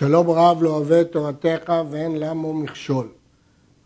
שלום 0.00 0.30
רב 0.30 0.62
לא 0.62 0.70
אוהב 0.70 0.92
את 0.92 1.12
תורתך 1.12 1.72
ואין 1.90 2.16
למו 2.16 2.54
מכשול. 2.54 3.08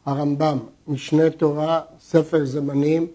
הרמב"ם, 0.07 0.59
משנה 0.89 1.31
תורה, 1.31 1.81
ספר 2.01 2.45
זמנים, 2.45 3.07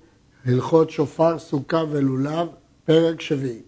הלכות 0.46 0.90
שופר, 0.90 1.40
סוכה 1.40 1.84
ולולב, 1.90 2.48
פרק 2.86 3.22
שביעי. 3.22 3.62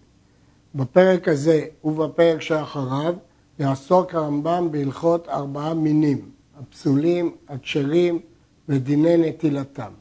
בפרק 0.74 1.28
הזה 1.28 1.64
ובפרק 1.84 2.40
שאחריו 2.40 3.14
יעסוק 3.58 4.14
הרמב"ם 4.14 4.68
בהלכות 4.70 5.28
ארבעה 5.28 5.74
מינים, 5.74 6.30
הפסולים, 6.60 7.34
הכשרים 7.48 8.20
ודיני 8.68 9.16
נטילתם. 9.16 9.92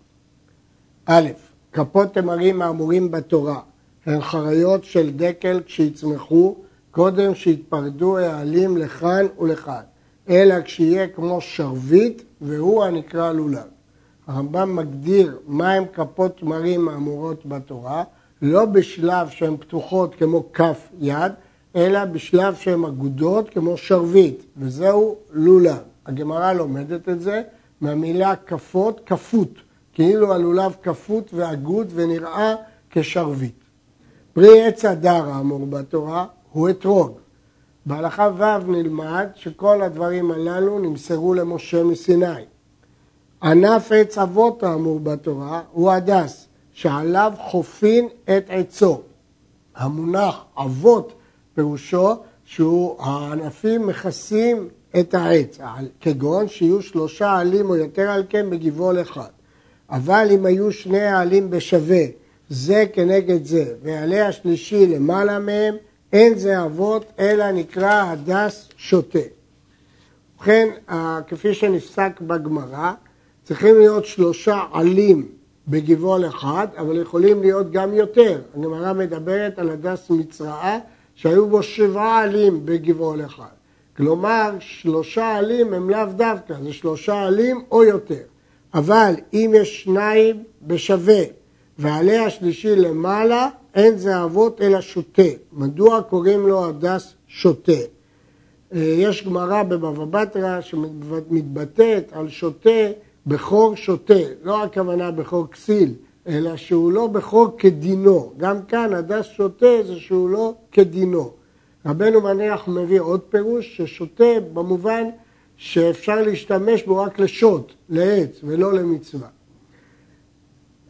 א', 1.06 1.30
כפות 1.74 2.14
תמרים 2.14 2.62
האמורים 2.62 3.12
בתורה 3.12 3.60
הן 4.06 4.22
חריות 4.22 4.84
של 4.84 5.12
דקל 5.16 5.62
כשיצמחו 5.66 6.56
קודם 6.92 7.36
שיתפרדו 7.36 8.18
העלים 8.18 8.78
לכאן 8.78 9.26
ולכאן, 9.40 9.82
אלא 10.30 10.56
כשיהיה 10.62 11.08
כמו 11.08 11.42
שרביט 11.42 12.22
והוא 12.42 12.84
הנקרא 12.84 13.32
לולב. 13.32 13.68
הרמב"ם 14.28 14.76
מגדיר 14.76 15.38
מהם 15.48 15.84
כפות 15.94 16.38
תמרים 16.38 16.90
האמורות 16.90 17.46
בתורה, 17.46 18.04
לא 18.42 18.66
בשלב 18.66 19.30
שהן 19.30 19.58
פתוחות 19.58 20.16
כמו 20.16 20.44
כף 20.54 20.90
יד, 21.00 21.32
אלא 21.76 22.06
בשלב 22.06 22.56
שהן 22.56 22.86
אגודות 22.86 23.50
כמו 23.50 23.78
שרביט, 23.78 24.44
וזהו 24.58 25.16
לולב. 25.32 25.82
הגמרא 26.06 26.54
לומדת 26.54 27.10
את 27.10 27.22
זה 27.22 27.42
מהמילה 27.82 28.36
כפות, 28.36 29.02
כפות, 29.06 29.54
כאילו 29.94 30.34
הלולב 30.34 30.76
כפות 30.84 31.32
ואגוד 31.34 31.88
ונראה 31.96 32.56
כשרביט. 32.90 33.56
פרי 34.34 34.64
עץ 34.64 34.86
הדר 34.86 35.30
האמור 35.30 35.66
בתורה 35.66 36.26
הוא 36.52 36.70
אתרוג. 36.70 37.12
בהלכה 37.86 38.30
ו' 38.38 38.72
נלמד 38.72 39.28
שכל 39.36 39.82
הדברים 39.82 40.32
הללו 40.32 40.80
נמסרו 40.80 41.34
למשה 41.34 41.84
מסיני. 41.84 42.44
ענף 43.44 43.92
עץ 43.92 44.18
אבות 44.18 44.64
האמור 44.64 45.00
בתורה 45.00 45.62
הוא 45.72 45.92
הדס, 45.92 46.48
שעליו 46.74 47.34
חופין 47.38 48.08
את 48.24 48.46
עצו. 48.50 49.02
המונח 49.76 50.44
אבות 50.58 51.14
פירושו 51.56 52.16
שהוא 52.46 52.96
הענפים 53.00 53.88
מכסים 53.88 54.68
את 55.00 55.14
העץ, 55.14 55.58
כגון 56.02 56.48
שיהיו 56.48 56.82
שלושה 56.82 57.38
עלים 57.38 57.70
או 57.70 57.76
יותר 57.76 58.10
על 58.10 58.24
כן 58.30 58.50
בגבעול 58.50 59.02
אחד. 59.02 59.30
אבל 59.90 60.28
אם 60.32 60.46
היו 60.46 60.72
שני 60.72 61.02
העלים 61.06 61.50
בשווה, 61.50 62.04
זה 62.50 62.86
כנגד 62.94 63.46
זה, 63.46 63.74
ועלי 63.84 64.22
השלישי 64.22 64.88
למעלה 64.88 65.40
מהם, 65.40 65.76
אין 66.14 66.38
זה 66.38 66.64
אבות, 66.64 67.06
אלא 67.20 67.52
נקרא 67.52 68.04
הדס 68.12 68.70
שוטה. 68.78 69.20
ובכן, 70.36 70.70
כפי 71.28 71.54
שנפסק 71.54 72.22
בגמרא, 72.22 72.94
צריכים 73.44 73.80
להיות 73.80 74.06
שלושה 74.06 74.60
עלים 74.74 75.28
בגבעול 75.68 76.26
אחד, 76.26 76.68
אבל 76.78 77.02
יכולים 77.02 77.42
להיות 77.42 77.72
גם 77.72 77.94
יותר. 77.94 78.42
הגמרא 78.56 78.94
מדברת 78.94 79.60
על 79.60 79.70
הדס 79.70 80.10
מצרעה, 80.10 80.80
שהיו 81.16 81.48
בו 81.48 81.64
שבעה 81.64 82.24
עלים 82.24 82.66
בגבעול 82.66 83.26
אחד. 83.26 83.54
כלומר, 83.98 84.52
שלושה 84.60 85.36
עלים 85.36 85.74
הם 85.74 85.90
לאו 85.90 86.06
דווקא, 86.16 86.54
זה 86.64 86.74
שלושה 86.74 87.22
עלים 87.22 87.64
או 87.72 87.84
יותר. 87.84 88.24
אבל 88.74 89.14
אם 89.34 89.52
יש 89.56 89.84
שניים 89.84 90.44
בשווה 90.62 91.24
ועלי 91.82 92.18
השלישי 92.18 92.76
למעלה, 92.76 93.48
אין 93.76 93.98
זה 93.98 94.24
אבות 94.24 94.62
אלא 94.62 94.82
שוטה. 94.82 95.32
מדוע 95.54 96.02
קוראים 96.02 96.48
לו 96.48 96.66
הדס 96.66 97.14
שוטה? 97.28 97.72
אה, 98.74 98.80
יש 98.80 99.26
גמרא 99.26 99.64
בבבא 99.64 100.06
בתרא 100.06 100.62
שמתבטאת 100.62 102.14
על 102.14 102.30
שוטה 102.30 102.80
בכור 103.28 103.76
שוטה, 103.76 104.14
לא 104.44 104.64
הכוונה 104.64 105.12
בכור 105.12 105.48
כסיל, 105.52 105.94
אלא 106.28 106.56
שהוא 106.56 106.92
לא 106.92 107.08
בכור 107.08 107.48
כדינו. 107.58 108.34
גם 108.38 108.62
כאן 108.66 108.94
הדס 108.94 109.26
שוטה 109.26 109.84
זה 109.86 109.96
שהוא 109.96 110.30
לא 110.30 110.54
כדינו. 110.72 111.32
רבנו 111.86 112.22
מניח 112.22 112.68
מביא 112.68 113.00
עוד 113.00 113.20
פירוש 113.20 113.78
ששוטה 113.78 114.40
במובן 114.54 115.04
שאפשר 115.58 116.22
להשתמש 116.22 116.84
בו 116.84 116.98
רק 116.98 117.20
לשוט, 117.20 117.74
לעץ 117.90 118.40
ולא 118.44 118.74
למצווה. 118.74 119.28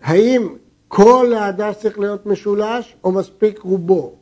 האם 0.01 0.47
כל 0.93 1.33
ההדס 1.33 1.79
צריך 1.79 1.99
להיות 1.99 2.25
משולש 2.25 2.95
או 3.03 3.11
מספיק 3.11 3.59
רובו? 3.59 4.13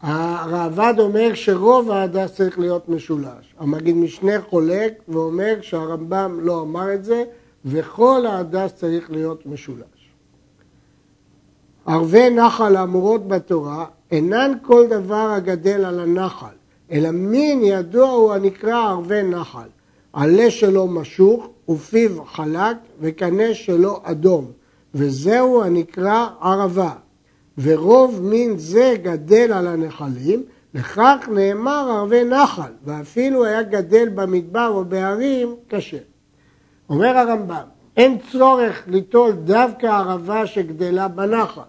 הראב"ד 0.00 0.94
אומר 0.98 1.34
שרוב 1.34 1.90
ההדס 1.90 2.32
צריך 2.34 2.58
להיות 2.58 2.88
משולש. 2.88 3.54
המגיד 3.58 3.96
משנה 3.96 4.32
חולק 4.50 4.92
ואומר 5.08 5.54
שהרמב"ם 5.60 6.38
לא 6.40 6.60
אמר 6.60 6.94
את 6.94 7.04
זה 7.04 7.24
וכל 7.64 8.26
ההדס 8.26 8.72
צריך 8.74 9.10
להיות 9.10 9.46
משולש. 9.46 10.12
ערבי 11.86 12.30
נחל 12.30 12.76
האמורות 12.76 13.28
בתורה 13.28 13.84
אינן 14.10 14.52
כל 14.62 14.86
דבר 14.86 15.30
הגדל 15.36 15.84
על 15.84 16.00
הנחל, 16.00 16.56
אלא 16.90 17.10
מין 17.10 17.64
ידוע 17.64 18.10
הוא 18.10 18.32
הנקרא 18.32 18.88
ערבי 18.88 19.22
נחל. 19.22 19.68
עלה 20.12 20.50
שלו 20.50 20.86
משוך 20.86 21.48
ופיו 21.68 22.24
חלק 22.24 22.76
וקנה 23.00 23.54
שלו 23.54 24.00
אדום. 24.02 24.57
וזהו 24.98 25.62
הנקרא 25.62 26.26
ערבה. 26.40 26.92
ורוב 27.58 28.20
מין 28.22 28.58
זה 28.58 28.94
גדל 29.02 29.52
על 29.52 29.66
הנחלים, 29.66 30.42
לכך 30.74 31.28
נאמר 31.34 31.90
ערבי 31.90 32.24
נחל, 32.24 32.72
ואפילו 32.84 33.44
היה 33.44 33.62
גדל 33.62 34.08
במדבר 34.08 34.68
או 34.74 34.84
בהרים, 34.84 35.54
קשה. 35.68 35.98
אומר 36.90 37.16
הרמב"ם, 37.18 37.64
אין 37.96 38.18
צורך 38.32 38.82
ליטול 38.86 39.32
דווקא 39.32 39.86
ערבה 39.86 40.46
שגדלה 40.46 41.08
בנחל. 41.08 41.60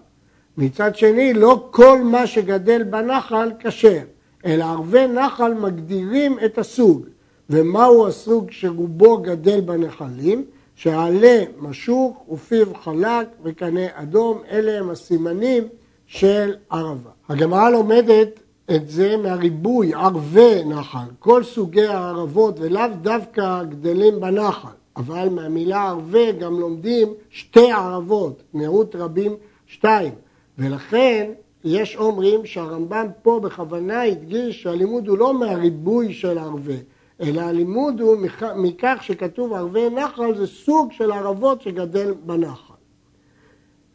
מצד 0.57 0.95
שני, 0.95 1.33
לא 1.33 1.67
כל 1.71 2.01
מה 2.03 2.27
שגדל 2.27 2.83
בנחל 2.83 3.51
כשר, 3.59 4.01
אלא 4.45 4.63
ערבי 4.63 5.07
נחל 5.07 5.53
מגדירים 5.53 6.37
את 6.45 6.57
הסוג. 6.57 7.05
ומהו 7.49 8.07
הסוג 8.07 8.51
שרובו 8.51 9.17
גדל 9.17 9.61
בנחלים? 9.61 10.45
שעלה 10.79 11.43
משוך 11.57 12.29
ופיו 12.31 12.75
חלק 12.75 13.27
וקנה 13.43 13.85
אדום, 13.93 14.41
אלה 14.51 14.79
הם 14.79 14.89
הסימנים 14.89 15.63
של 16.07 16.55
ערבה. 16.69 17.09
הגמרא 17.29 17.69
לומדת 17.69 18.39
את 18.75 18.89
זה 18.89 19.17
מהריבוי, 19.17 19.93
ערבי 19.93 20.63
נחל, 20.65 21.07
כל 21.19 21.43
סוגי 21.43 21.85
הערבות 21.85 22.59
ולאו 22.59 22.83
דווקא 23.01 23.63
גדלים 23.63 24.19
בנחל, 24.19 24.67
אבל 24.95 25.29
מהמילה 25.29 25.87
ערבי 25.89 26.31
גם 26.31 26.59
לומדים 26.59 27.13
שתי 27.29 27.71
ערבות, 27.71 28.43
מיעוט 28.53 28.95
רבים 28.95 29.35
שתיים, 29.67 30.13
ולכן 30.57 31.31
יש 31.63 31.95
אומרים 31.95 32.45
שהרמב"ם 32.45 33.07
פה 33.21 33.39
בכוונה 33.43 34.01
הדגיש 34.01 34.63
שהלימוד 34.63 35.07
הוא 35.07 35.17
לא 35.17 35.33
מהריבוי 35.33 36.13
של 36.13 36.37
ערבי, 36.37 36.79
אלא 37.21 37.41
הלימוד 37.41 38.01
הוא 38.01 38.17
מכך 38.55 38.97
שכתוב 39.01 39.53
ערבי 39.53 39.89
נחל 39.89 40.37
זה 40.37 40.47
סוג 40.47 40.91
של 40.91 41.11
ערבות 41.11 41.61
שגדל 41.61 42.13
בנחל. 42.25 42.73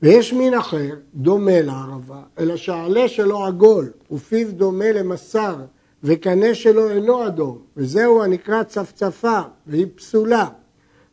ויש 0.03 0.33
מין 0.33 0.55
אחר, 0.55 0.95
דומה 1.15 1.61
לערבה, 1.63 2.23
אלא 2.39 2.57
שהעלה 2.57 3.09
שלו 3.09 3.45
עגול, 3.45 3.91
ופיו 4.11 4.53
דומה 4.53 4.93
למסר, 4.93 5.57
וקנה 6.03 6.55
שלו 6.55 6.91
אינו 6.91 7.27
אדום, 7.27 7.59
וזהו 7.77 8.23
הנקרא 8.23 8.63
צפצפה, 8.63 9.41
והיא 9.67 9.87
פסולה. 9.95 10.49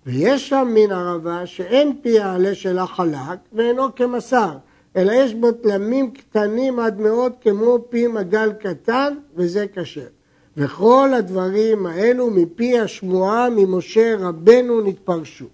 ויש 0.06 0.50
שם 0.50 0.68
מין 0.74 0.92
ערבה 0.92 1.46
שאין 1.46 1.98
פי 2.02 2.20
העלה 2.20 2.56
שלה 2.56 2.88
חלק, 2.88 3.40
ואינו 3.54 3.96
כמסר, 3.96 4.58
אלא 4.96 5.12
יש 5.12 5.34
בו 5.34 5.52
תלמים 5.52 6.12
קטנים 6.12 6.80
עד 6.80 7.00
מאוד 7.00 7.34
כמו 7.42 7.78
פי 7.90 8.08
מגל 8.08 8.54
קטן, 8.54 9.14
וזה 9.36 9.66
כשר. 9.76 10.08
וכל 10.58 11.10
הדברים 11.18 11.86
האלו 11.86 12.30
מפי 12.32 12.80
השמועה 12.80 13.50
ממשה 13.50 14.16
רבנו 14.20 14.82
נתפרשו. 14.82 15.46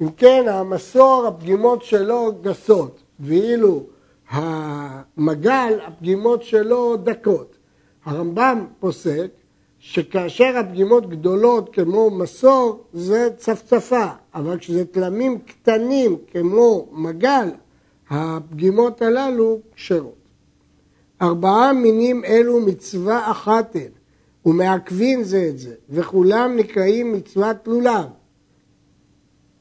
אם 0.00 0.10
כן, 0.16 0.44
המסור, 0.48 1.26
הפגימות 1.26 1.82
שלו 1.82 2.32
גסות, 2.42 3.02
ואילו 3.20 3.82
המגל, 4.30 5.78
הפגימות 5.86 6.42
שלו 6.42 6.96
דקות. 6.96 7.56
הרמב"ם 8.04 8.66
פוסק 8.80 9.28
שכאשר 9.78 10.56
הפגימות 10.58 11.10
גדולות 11.10 11.74
כמו 11.74 12.10
מסור, 12.10 12.84
זה 12.92 13.28
צפצפה, 13.36 14.06
אבל 14.34 14.58
כשזה 14.58 14.84
תלמים 14.84 15.38
קטנים 15.38 16.16
כמו 16.32 16.88
מגל, 16.92 17.48
הפגימות 18.10 19.02
הללו 19.02 19.60
כשרות. 19.74 20.14
ארבעה 21.22 21.72
מינים 21.72 22.24
אלו 22.24 22.60
מצווה 22.60 23.30
אחת 23.30 23.76
הן, 23.76 23.90
ומעכבים 24.46 25.22
זה 25.22 25.46
את 25.48 25.58
זה, 25.58 25.74
וכולם 25.90 26.56
נקראים 26.56 27.12
מצוות 27.12 27.56
לולב. 27.66 28.06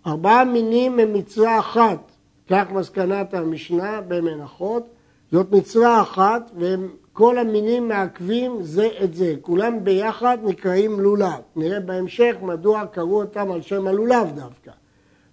ארבעה 0.07 0.45
מינים 0.45 0.99
הם 0.99 1.13
מצווה 1.13 1.59
אחת, 1.59 2.11
כך 2.49 2.71
מסקנת 2.71 3.33
המשנה 3.33 4.01
במנחות, 4.07 4.87
זאת 5.31 5.51
מצווה 5.51 6.01
אחת 6.01 6.51
והם 6.57 6.89
כל 7.13 7.37
המינים 7.37 7.87
מעכבים 7.87 8.57
זה 8.61 8.89
את 9.03 9.13
זה, 9.13 9.35
כולם 9.41 9.83
ביחד 9.83 10.37
נקראים 10.43 10.99
לולב. 10.99 11.41
נראה 11.55 11.79
בהמשך 11.79 12.35
מדוע 12.41 12.85
קראו 12.85 13.21
אותם 13.21 13.51
על 13.51 13.61
שם 13.61 13.87
הלולב 13.87 14.31
דווקא. 14.35 14.71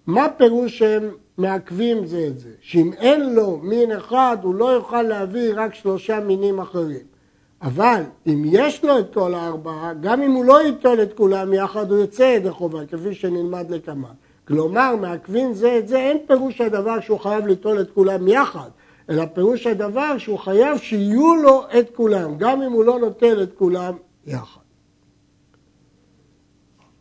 מה 0.07 0.27
פירוש 0.37 0.77
שהם 0.77 1.09
מעכבים 1.37 2.05
זה 2.05 2.27
את 2.27 2.39
זה? 2.39 2.49
שאם 2.61 2.93
אין 2.93 3.35
לו 3.35 3.59
מין 3.63 3.91
אחד, 3.91 4.37
הוא 4.41 4.55
לא 4.55 4.65
יוכל 4.65 5.01
להביא 5.01 5.53
רק 5.55 5.75
שלושה 5.75 6.19
מינים 6.19 6.59
אחרים. 6.59 7.16
אבל 7.61 8.03
אם 8.27 8.43
יש 8.45 8.83
לו 8.83 8.99
את 8.99 9.13
כל 9.13 9.33
הארבעה, 9.33 9.93
גם 9.93 10.21
אם 10.21 10.31
הוא 10.31 10.45
לא 10.45 10.61
ייטול 10.61 11.01
את 11.01 11.13
כולם 11.13 11.53
יחד, 11.53 11.91
הוא 11.91 11.99
יוצא 11.99 12.23
ידי 12.23 12.51
חובה, 12.51 12.85
כפי 12.85 13.13
שנלמד 13.13 13.71
לכמה. 13.71 14.11
כלומר, 14.47 14.95
מעכבים 14.95 15.53
זה 15.53 15.77
את 15.77 15.87
זה, 15.87 15.97
אין 15.97 16.17
פירוש 16.27 16.61
הדבר 16.61 16.99
שהוא 16.99 17.19
חייב 17.19 17.47
ליטול 17.47 17.81
את 17.81 17.91
כולם 17.91 18.27
יחד, 18.27 18.69
אלא 19.09 19.25
פירוש 19.25 19.67
הדבר 19.67 20.17
שהוא 20.17 20.39
חייב 20.39 20.77
שיהיו 20.77 21.35
לו 21.35 21.63
את 21.79 21.95
כולם, 21.95 22.37
גם 22.37 22.61
אם 22.61 22.71
הוא 22.71 22.83
לא 22.83 22.99
נוטל 22.99 23.43
את 23.43 23.53
כולם 23.57 23.93
יחד. 24.27 24.61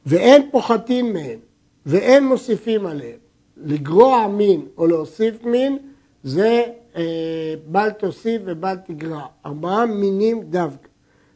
ואין 0.06 0.48
פוחתים 0.50 1.12
מהם, 1.12 1.38
ואין 1.86 2.26
מוסיפים 2.26 2.86
עליהם. 2.86 3.18
לגרוע 3.56 4.26
מין 4.26 4.66
או 4.78 4.86
להוסיף 4.86 5.44
מין, 5.44 5.78
זה 6.22 6.64
בל 7.66 7.90
תוסיף 7.90 8.42
ובל 8.44 8.76
תגרע. 8.86 9.26
ארבעה 9.46 9.86
מינים 9.86 10.42
דווקא. 10.42 10.88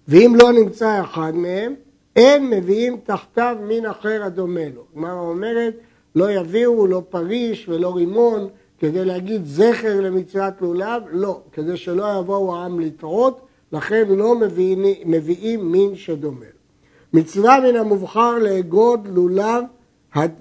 ואם 0.08 0.32
לא 0.42 0.52
נמצא 0.52 1.00
אחד 1.00 1.34
מהם, 1.34 1.74
אין 2.16 2.50
מביאים 2.50 2.96
תחתיו 3.04 3.56
מין 3.62 3.86
אחר 3.86 4.24
הדומה 4.24 4.68
לו. 4.74 4.84
כלומר 4.92 5.12
אומרת, 5.12 5.74
לא 6.14 6.32
יביאו 6.32 6.86
לא 6.86 7.02
פריש 7.08 7.68
ולא 7.68 7.96
רימון 7.96 8.48
כדי 8.78 9.04
להגיד 9.04 9.44
זכר 9.44 10.00
למצוות 10.00 10.54
לולב, 10.60 11.02
לא, 11.10 11.40
כדי 11.52 11.76
שלא 11.76 12.18
יבואו 12.18 12.56
העם 12.56 12.80
לטעות, 12.80 13.40
לכן 13.72 14.08
לא 14.08 14.34
מביאים, 14.34 14.84
מביאים 15.04 15.72
מין 15.72 15.96
שדומה 15.96 16.44
לו. 16.44 17.20
מצווה 17.20 17.60
מן 17.60 17.76
המובחר 17.76 18.38
לאגוד 18.38 19.08
לולב, 19.08 19.64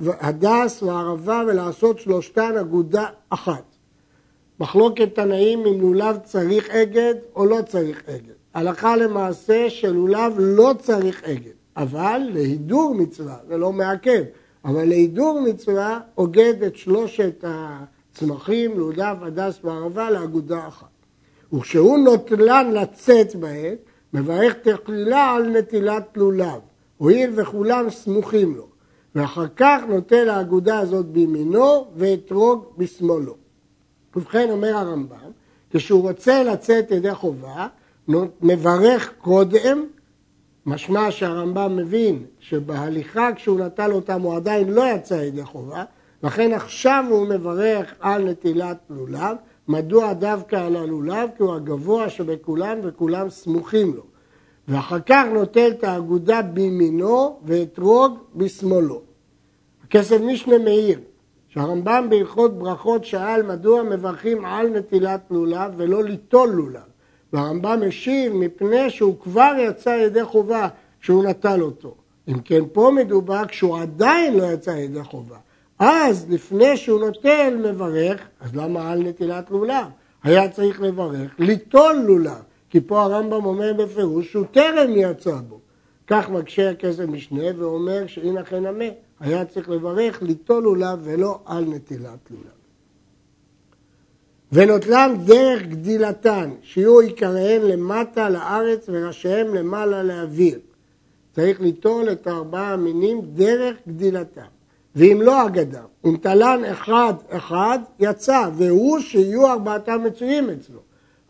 הדס 0.03 0.83
והערבה 0.83 1.43
ולעשות 1.47 1.99
שלושתן 1.99 2.57
אגודה 2.61 3.05
אחת. 3.29 3.68
מחלוקת 4.59 5.15
תנאים 5.15 5.65
אם 5.65 5.81
לולב 5.81 6.17
צריך 6.23 6.69
אגד 6.69 7.13
או 7.35 7.45
לא 7.45 7.59
צריך 7.67 8.03
אגד. 8.09 8.33
הלכה 8.53 8.95
למעשה 8.95 9.69
שלולב 9.69 10.33
לא 10.37 10.73
צריך 10.79 11.23
אגד, 11.23 11.51
אבל 11.77 12.21
להידור 12.33 12.95
מצווה, 12.95 13.35
זה 13.47 13.57
לא 13.57 13.73
מעכב, 13.73 14.23
אבל 14.65 14.85
להידור 14.85 15.41
מצווה 15.41 15.99
אוגד 16.17 16.63
את 16.63 16.75
שלושת 16.75 17.43
הצמחים, 17.47 18.79
לולב, 18.79 19.23
הדס 19.23 19.59
וערבה 19.63 20.09
לאגודה 20.09 20.67
אחת. 20.67 20.87
וכשהוא 21.53 21.97
נוטלן 21.97 22.71
לצאת 22.73 23.35
בעת, 23.35 23.77
מברך 24.13 24.53
תכלילה 24.53 25.31
על 25.31 25.49
נטילת 25.57 26.17
לולב, 26.17 26.59
הואיל 26.97 27.29
וכולם 27.35 27.89
סמוכים 27.89 28.55
לו, 28.55 28.67
ואחר 29.15 29.45
כך 29.55 29.81
נוטל 29.89 30.29
האגודה 30.29 30.79
הזאת 30.79 31.05
בימינו 31.05 31.85
ואתרוג 31.95 32.65
בשמאלו. 32.77 33.48
ובכן 34.15 34.49
אומר 34.49 34.77
הרמב"ם, 34.77 35.31
כשהוא 35.69 36.01
רוצה 36.01 36.43
לצאת 36.43 36.91
ידי 36.91 37.13
חובה, 37.15 37.67
מברך 38.41 39.13
קודם, 39.21 39.85
משמע 40.65 41.11
שהרמב"ם 41.11 41.75
מבין 41.75 42.25
שבהליכה 42.39 43.29
כשהוא 43.35 43.59
נטל 43.59 43.91
אותם 43.91 44.21
הוא 44.21 44.35
עדיין 44.35 44.69
לא 44.69 44.83
יצא 44.95 45.13
ידי 45.13 45.43
חובה, 45.43 45.83
לכן 46.23 46.53
עכשיו 46.53 47.05
הוא 47.09 47.27
מברך 47.27 47.93
על 47.99 48.29
נטילת 48.29 48.77
לולב. 48.89 49.37
מדוע 49.67 50.13
דווקא 50.13 50.55
על 50.55 50.75
הלולב? 50.75 51.29
כי 51.37 51.43
הוא 51.43 51.55
הגבוה 51.55 52.09
שבכולם 52.09 52.77
וכולם 52.83 53.29
סמוכים 53.29 53.93
לו. 53.95 54.03
ואחר 54.67 54.99
כך 55.05 55.25
נוטל 55.33 55.71
את 55.71 55.83
האגודה 55.83 56.41
בימינו 56.41 57.39
ואתרוג 57.45 58.17
בשמאלו. 58.35 59.01
הכסף 59.83 60.21
משנה 60.21 60.57
מאיר, 60.57 60.99
שהרמב"ם 61.49 62.07
בהלכות 62.09 62.59
ברכות 62.59 63.05
שאל 63.05 63.43
מדוע 63.43 63.83
מברכים 63.83 64.45
על 64.45 64.67
נטילת 64.67 65.21
לולב 65.31 65.73
ולא 65.77 66.03
ליטול 66.03 66.49
לולב. 66.49 66.81
והרמב"ם 67.33 67.79
השיב 67.87 68.33
מפני 68.33 68.89
שהוא 68.89 69.19
כבר 69.19 69.51
יצא 69.59 69.89
ידי 69.89 70.23
חובה 70.23 70.67
כשהוא 71.01 71.23
נטל 71.23 71.61
אותו. 71.61 71.95
אם 72.27 72.39
כן 72.39 72.61
פה 72.73 72.91
מדובר 72.95 73.45
כשהוא 73.47 73.79
עדיין 73.79 74.37
לא 74.37 74.43
יצא 74.43 74.69
ידי 74.69 75.03
חובה. 75.03 75.37
אז 75.79 76.25
לפני 76.29 76.77
שהוא 76.77 76.99
נוטל 76.99 77.55
מברך, 77.69 78.21
אז 78.41 78.55
למה 78.55 78.91
על 78.91 79.03
נטילת 79.03 79.51
לולב? 79.51 79.85
היה 80.23 80.49
צריך 80.49 80.81
לברך 80.81 81.35
ליטול 81.39 81.95
לולב, 82.07 82.41
כי 82.69 82.81
פה 82.81 83.01
הרמב"ם 83.01 83.45
אומר 83.45 83.73
בפירוש 83.73 84.31
שהוא 84.31 84.45
טרם 84.51 84.91
יצא 84.95 85.35
בו. 85.47 85.59
כך 86.07 86.29
מקשה 86.29 86.69
הכסף 86.69 87.03
משנה 87.03 87.43
ואומר 87.57 88.07
שהנה 88.07 88.43
כן 88.43 88.65
המת. 88.65 89.08
היה 89.19 89.45
צריך 89.45 89.69
לברך 89.69 90.21
ליטול 90.21 90.63
לולב 90.63 90.99
ולא 91.03 91.39
על 91.45 91.65
נטילת 91.65 92.31
לולב. 92.31 92.59
ונוטלם 94.51 95.15
דרך 95.25 95.63
גדילתן, 95.63 96.49
שיהיו 96.61 96.99
עיקריהן 96.99 97.61
למטה 97.61 98.29
לארץ 98.29 98.85
וראשיהם 98.89 99.55
למעלה 99.55 100.03
לאוויר. 100.03 100.59
צריך 101.31 101.61
ליטול 101.61 102.11
את 102.11 102.27
ארבעה 102.27 102.73
המינים 102.73 103.21
דרך 103.21 103.77
גדילתם. 103.87 104.41
ואם 104.95 105.19
לא 105.21 105.47
אגדה, 105.47 105.81
אם 106.05 106.17
תלן 106.21 106.65
אחד 106.65 107.13
אחד, 107.29 107.79
יצא, 107.99 108.49
והוא 108.55 108.99
שיהיו 108.99 109.47
ארבעתם 109.47 110.03
מצויים 110.03 110.49
אצלו. 110.49 110.79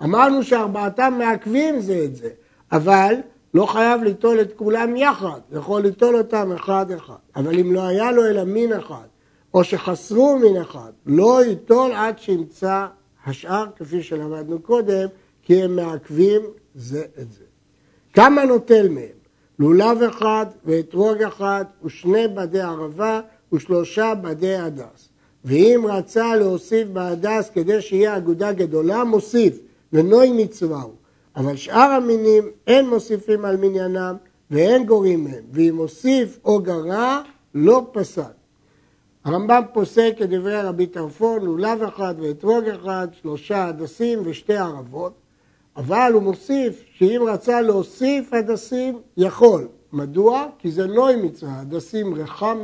אמרנו 0.03 0.43
שארבעתם 0.43 1.13
מעכבים 1.17 1.79
זה 1.79 2.01
את 2.05 2.15
זה, 2.15 2.29
אבל 2.71 3.15
לא 3.53 3.65
חייב 3.65 4.03
ליטול 4.03 4.41
את 4.41 4.53
כולם 4.55 4.95
יחד, 4.95 5.39
יכול 5.51 5.81
ליטול 5.81 6.15
אותם 6.15 6.51
אחד 6.51 6.91
אחד. 6.91 7.15
אבל 7.35 7.59
אם 7.59 7.73
לא 7.73 7.81
היה 7.81 8.11
לו 8.11 8.25
אלא 8.25 8.43
מין 8.43 8.73
אחד, 8.73 9.07
או 9.53 9.63
שחסרו 9.63 10.37
מין 10.37 10.61
אחד, 10.61 10.91
לא 11.05 11.45
ייטול 11.45 11.91
עד 11.91 12.19
שימצא 12.19 12.85
השאר, 13.25 13.65
כפי 13.75 14.03
שלמדנו 14.03 14.59
קודם, 14.59 15.07
כי 15.43 15.63
הם 15.63 15.75
מעכבים 15.75 16.41
זה 16.75 17.03
את 17.21 17.31
זה. 17.31 17.43
כמה 18.13 18.45
נוטל 18.45 18.89
מהם? 18.89 19.19
לולב 19.59 20.01
אחד 20.01 20.45
ואתרוג 20.65 21.21
אחד 21.21 21.65
ושני 21.83 22.27
בדי 22.27 22.61
ערבה 22.61 23.21
ושלושה 23.53 24.13
בדי 24.21 24.55
הדס. 24.55 25.09
ואם 25.45 25.85
רצה 25.87 26.35
להוסיף 26.35 26.87
בהדס 26.87 27.49
כדי 27.53 27.81
שיהיה 27.81 28.17
אגודה 28.17 28.51
גדולה, 28.51 29.03
מוסיף, 29.03 29.59
ונוי 29.93 30.31
מצווה 30.43 30.81
הוא. 30.81 30.93
אבל 31.35 31.55
שאר 31.55 31.91
המינים 31.91 32.43
אין 32.67 32.89
מוסיפים 32.89 33.45
על 33.45 33.57
מניינם 33.57 34.15
ואין 34.51 34.85
גורים 34.85 35.23
מהם, 35.23 35.43
ואם 35.51 35.75
מוסיף 35.75 36.39
או 36.45 36.59
גרע, 36.59 37.21
לא 37.55 37.87
פסל. 37.91 38.21
הרמב"ם 39.25 39.63
פוסק 39.73 40.13
כדברי 40.17 40.61
רבי 40.61 40.87
טרפון, 40.87 41.41
לולב 41.41 41.83
אחד 41.83 42.15
ואתרוג 42.17 42.63
אחד, 42.65 43.07
שלושה 43.21 43.65
הדסים 43.65 44.19
ושתי 44.25 44.57
ערבות, 44.57 45.13
אבל 45.77 46.11
הוא 46.13 46.23
מוסיף 46.23 46.83
שאם 46.93 47.21
רצה 47.27 47.61
להוסיף 47.61 48.33
הדסים, 48.33 48.99
יכול. 49.17 49.67
מדוע? 49.93 50.45
כי 50.59 50.71
זה 50.71 50.87
נוי 50.87 51.15
מצווה, 51.15 51.59
הדסים 51.59 52.13
רחם 52.15 52.57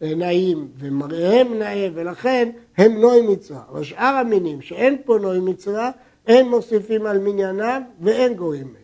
נעים 0.00 0.68
ומראיהם 0.78 1.54
נאה, 1.54 1.88
ולכן 1.94 2.50
הם 2.76 3.00
נוי 3.00 3.26
מצווה. 3.26 3.60
אבל 3.70 3.84
שאר 3.84 4.14
המינים 4.20 4.60
שאין 4.60 4.96
פה 5.04 5.18
נוי 5.22 5.40
מצווה, 5.40 5.90
אין 6.26 6.48
מוסיפים 6.48 7.06
על 7.06 7.18
מניינם 7.18 7.82
ואין 8.00 8.34
גויים 8.34 8.66
מהם. 8.66 8.82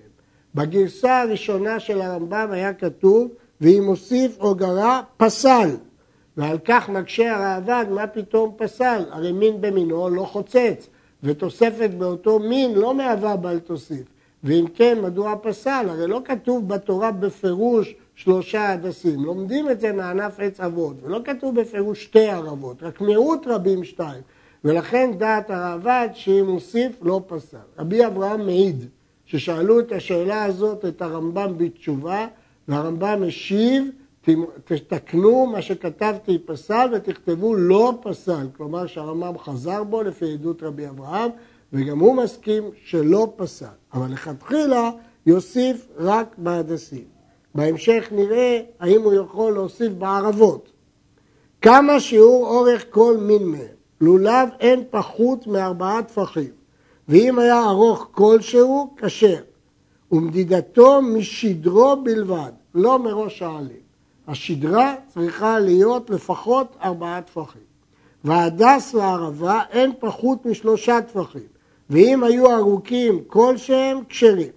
בגרסה 0.54 1.20
הראשונה 1.20 1.80
של 1.80 2.00
הרמב"ם 2.00 2.48
היה 2.50 2.74
כתוב, 2.74 3.28
ואם 3.60 3.82
מוסיף 3.84 4.40
או 4.40 4.54
גרע, 4.54 5.00
פסל. 5.16 5.70
ועל 6.36 6.58
כך 6.64 6.88
מקשה 6.88 7.36
הראב"ד, 7.36 7.84
מה 7.90 8.06
פתאום 8.06 8.54
פסל? 8.56 9.04
הרי 9.10 9.32
מין 9.32 9.60
במינו 9.60 10.08
לא 10.08 10.22
חוצץ, 10.22 10.88
ותוספת 11.22 11.90
באותו 11.98 12.38
מין 12.38 12.74
לא 12.74 12.94
מהווה 12.94 13.36
בל 13.36 13.58
תוסיף. 13.58 14.04
ואם 14.44 14.64
כן, 14.74 14.98
מדוע 15.02 15.34
פסל? 15.42 15.86
הרי 15.88 16.06
לא 16.06 16.20
כתוב 16.24 16.68
בתורה 16.68 17.10
בפירוש 17.10 17.94
שלושה 18.14 18.72
הדסים. 18.72 19.24
לומדים 19.24 19.70
את 19.70 19.80
זה 19.80 19.92
מענף 19.92 20.40
עץ 20.40 20.60
אבות, 20.60 20.96
ולא 21.02 21.20
כתוב 21.24 21.60
בפירוש 21.60 22.04
שתי 22.04 22.28
ערבות, 22.28 22.82
רק 22.82 23.00
מיעוט 23.00 23.46
רבים 23.46 23.84
שתיים. 23.84 24.22
ולכן 24.64 25.10
דעת 25.18 25.50
הראב"ד 25.50 26.08
שאם 26.14 26.46
הוסיף 26.46 26.92
לא 27.02 27.22
פסל. 27.26 27.56
רבי 27.78 28.06
אברהם 28.06 28.46
מעיד 28.46 28.84
ששאלו 29.24 29.80
את 29.80 29.92
השאלה 29.92 30.44
הזאת 30.44 30.84
את 30.84 31.02
הרמב"ם 31.02 31.58
בתשובה, 31.58 32.26
והרמב"ם 32.68 33.22
השיב, 33.28 33.84
תתקנו 34.64 35.46
מה 35.46 35.62
שכתבתי 35.62 36.38
פסל 36.38 36.90
ותכתבו 36.92 37.54
לא 37.54 37.98
פסל, 38.02 38.46
כלומר 38.56 38.86
שהרמב"ם 38.86 39.38
חזר 39.38 39.84
בו 39.84 40.02
לפי 40.02 40.32
עדות 40.32 40.62
רבי 40.62 40.88
אברהם, 40.88 41.30
וגם 41.72 41.98
הוא 41.98 42.14
מסכים 42.14 42.64
שלא 42.84 43.32
פסל, 43.36 43.66
אבל 43.94 44.12
לכתחילה 44.12 44.90
יוסיף 45.26 45.88
רק 45.96 46.34
בהדסים. 46.38 47.04
בהמשך 47.54 48.08
נראה 48.12 48.60
האם 48.80 49.02
הוא 49.02 49.14
יכול 49.14 49.52
להוסיף 49.52 49.92
בערבות. 49.92 50.70
כמה 51.62 52.00
שיעור 52.00 52.46
אורך 52.46 52.84
כל 52.90 53.16
מין 53.20 53.44
מהם. 53.44 53.77
לולב 54.00 54.48
אין 54.60 54.84
פחות 54.90 55.46
מארבעה 55.46 56.02
טפחים, 56.02 56.50
ואם 57.08 57.38
היה 57.38 57.64
ארוך 57.64 58.08
כלשהו, 58.12 58.94
כשר. 58.96 59.40
ומדידתו 60.12 61.02
משדרו 61.02 61.96
בלבד, 62.02 62.52
לא 62.74 62.98
מראש 62.98 63.42
העלים. 63.42 63.88
השדרה 64.28 64.94
צריכה 65.08 65.58
להיות 65.58 66.10
לפחות 66.10 66.76
ארבעה 66.82 67.22
טפחים. 67.22 67.68
והדס 68.24 68.94
והערבה 68.94 69.60
אין 69.70 69.92
פחות 69.98 70.46
משלושה 70.46 71.00
טפחים, 71.00 71.46
ואם 71.90 72.24
היו 72.24 72.56
ארוכים 72.56 73.20
כלשהם, 73.26 73.98
כשרים. 74.08 74.50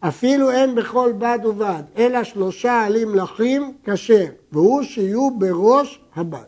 אפילו 0.00 0.50
אין 0.50 0.74
בכל 0.74 1.12
בד 1.18 1.38
ובד, 1.44 1.82
אלא 1.96 2.24
שלושה 2.24 2.84
עלים 2.84 3.14
לחים, 3.14 3.72
כשר, 3.84 4.26
והוא 4.52 4.82
שיהיו 4.82 5.30
בראש 5.38 6.00
הבד. 6.16 6.38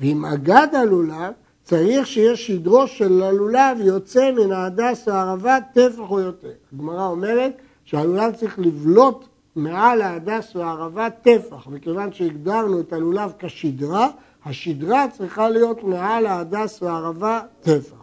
ואם 0.00 0.24
אגד 0.24 0.68
הלולב, 0.72 1.32
צריך 1.64 2.06
שיהיה 2.06 2.36
שדרו 2.36 2.86
של 2.86 3.22
הלולב 3.22 3.80
יוצא 3.80 4.30
מן 4.30 4.52
ההדס 4.52 5.08
והערבה 5.08 5.58
טפח 5.74 6.10
או 6.10 6.20
יותר. 6.20 6.52
הגמרא 6.72 7.06
אומרת 7.06 7.52
שהלולב 7.84 8.34
צריך 8.34 8.58
לבלוט 8.58 9.24
מעל 9.56 10.02
ההדס 10.02 10.56
והערבה 10.56 11.10
טפח, 11.10 11.66
וכיוון 11.70 12.12
שהגדרנו 12.12 12.80
את 12.80 12.92
הלולב 12.92 13.32
כשדרה, 13.38 14.08
השדרה 14.44 15.06
צריכה 15.08 15.48
להיות 15.48 15.84
מעל 15.84 16.26
ההדס 16.26 16.82
והערבה 16.82 17.40
טפח. 17.60 18.02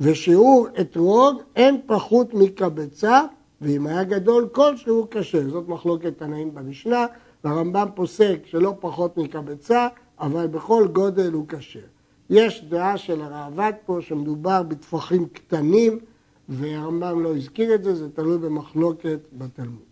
ושיעור 0.00 0.66
אתרוג 0.80 1.42
אין 1.56 1.80
פחות 1.86 2.34
מקבצה, 2.34 3.22
ואם 3.60 3.86
היה 3.86 4.04
גדול 4.04 4.48
כלשהו 4.52 5.06
קשה. 5.10 5.48
זאת 5.48 5.68
מחלוקת 5.68 6.18
תנאים 6.18 6.54
במשנה, 6.54 7.06
והרמב"ם 7.44 7.88
פוסק 7.94 8.38
שלא 8.44 8.74
פחות 8.80 9.16
מקבצה, 9.16 9.88
אבל 10.20 10.46
בכל 10.46 10.88
גודל 10.92 11.32
הוא 11.32 11.44
קשה. 11.48 11.80
יש 12.30 12.64
דעה 12.64 12.98
של 12.98 13.22
הראב"ד 13.22 13.72
פה 13.86 13.98
שמדובר 14.00 14.62
בטפחים 14.62 15.26
קטנים, 15.32 15.98
והרמב"ם 16.48 17.22
לא 17.22 17.36
הזכיר 17.36 17.74
את 17.74 17.84
זה, 17.84 17.94
זה 17.94 18.08
תלוי 18.08 18.38
במחלוקת 18.38 19.18
בתלמוד. 19.32 19.90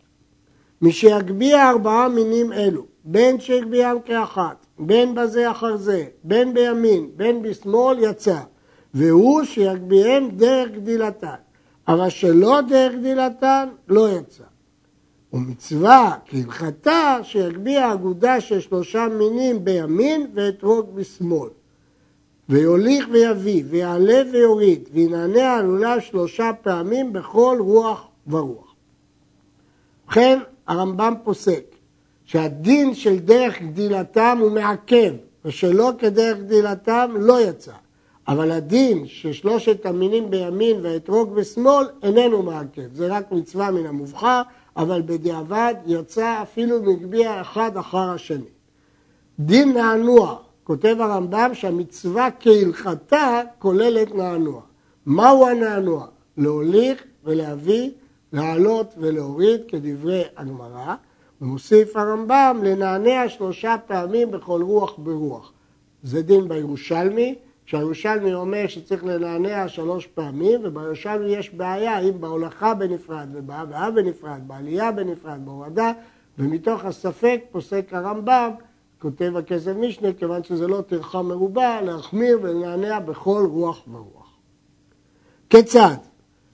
מי 0.82 0.92
שיגביה 0.92 1.70
ארבעה 1.70 2.08
מינים 2.08 2.52
אלו, 2.52 2.84
בין 3.04 3.40
שהגביהם 3.40 3.96
כאחת, 4.04 4.66
בין 4.78 5.14
בזה 5.14 5.50
אחר 5.50 5.76
זה, 5.76 6.06
בין 6.24 6.54
בימין, 6.54 7.10
בין 7.16 7.42
בשמאל, 7.42 7.98
יצא. 7.98 8.40
והוא 8.94 9.44
שיגביהם 9.44 10.28
דרך 10.30 10.70
גדילתן. 10.70 11.34
אבל 11.88 12.08
שלא 12.08 12.60
דרך 12.60 12.94
גדילתן, 12.94 13.68
לא 13.88 14.08
יצא. 14.10 14.44
ומצווה 15.32 16.16
כהלכתה 16.26 17.18
שיגביה 17.22 17.92
אגודה 17.92 18.40
של 18.40 18.60
שלושה 18.60 19.06
מינים 19.18 19.64
בימין 19.64 20.26
ואתרוג 20.34 20.94
בשמאל. 20.94 21.48
ויוליך 22.48 23.08
ויביא, 23.12 23.64
ויעלה 23.70 24.22
ויוריד, 24.32 24.88
וינענע 24.92 25.56
עלולה 25.56 26.00
שלושה 26.00 26.50
פעמים 26.62 27.12
בכל 27.12 27.56
רוח 27.60 28.06
ורוח. 28.26 28.74
ובכן, 30.06 30.38
הרמב"ם 30.66 31.14
פוסק 31.24 31.64
שהדין 32.24 32.94
של 32.94 33.18
דרך 33.18 33.62
גדילתם 33.62 34.38
הוא 34.40 34.50
מעכב, 34.50 35.14
ושלא 35.44 35.92
כדרך 35.98 36.38
גדילתם 36.38 37.14
לא 37.16 37.40
יצא. 37.40 37.72
אבל 38.28 38.50
הדין 38.50 39.06
של 39.06 39.32
שלושת 39.32 39.86
המינים 39.86 40.30
בימין 40.30 40.76
והאתרוג 40.82 41.34
בשמאל 41.34 41.86
איננו 42.02 42.42
מעכב, 42.42 42.94
זה 42.94 43.06
רק 43.06 43.32
מצווה 43.32 43.70
מן 43.70 43.86
המובחר, 43.86 44.42
אבל 44.76 45.02
בדיעבד 45.06 45.74
יצא 45.86 46.42
אפילו 46.42 46.82
מגביה 46.82 47.40
אחד 47.40 47.76
אחר 47.76 48.10
השני. 48.10 48.44
דין 49.40 49.72
נענוע, 49.72 50.36
כותב 50.68 50.96
הרמב"ם 51.00 51.50
שהמצווה 51.52 52.28
כהלכתה 52.40 53.40
כוללת 53.58 54.14
נענוע. 54.14 54.60
מהו 55.06 55.46
הנענוע? 55.48 56.06
להוליך 56.36 57.04
ולהביא 57.24 57.90
לעלות 58.32 58.94
ולהוריד 58.98 59.60
כדברי 59.68 60.22
הגמרא, 60.36 60.94
ומוסיף 61.40 61.96
הרמב"ם 61.96 62.60
לנענע 62.62 63.28
שלושה 63.28 63.76
פעמים 63.86 64.30
בכל 64.30 64.62
רוח 64.62 64.94
ברוח. 64.98 65.52
זה 66.02 66.22
דין 66.22 66.48
בירושלמי, 66.48 67.34
שהירושלמי 67.66 68.34
אומר 68.34 68.66
שצריך 68.66 69.04
לנענע 69.04 69.68
שלוש 69.68 70.06
פעמים, 70.06 70.60
ובירושלמי 70.64 71.28
יש 71.28 71.50
בעיה 71.50 71.98
אם 71.98 72.20
בהולכה 72.20 72.74
בנפרד 72.74 73.28
ובהבאה 73.32 73.90
בנפרד, 73.90 74.40
בעלייה 74.46 74.92
בנפרד, 74.92 75.40
בהורדה, 75.44 75.92
ומתוך 76.38 76.84
הספק 76.84 77.40
פוסק 77.50 77.84
הרמב"ם, 77.92 78.50
כותב 78.98 79.32
הכסף 79.36 79.72
משנה, 79.76 80.12
כיוון 80.12 80.44
שזה 80.44 80.66
לא 80.66 80.80
טרחה 80.80 81.22
מרובה, 81.22 81.80
להחמיר 81.82 82.38
ולנענע 82.42 83.00
בכל 83.00 83.46
רוח 83.50 83.84
ורוח. 83.92 84.36
כיצד? 85.50 85.96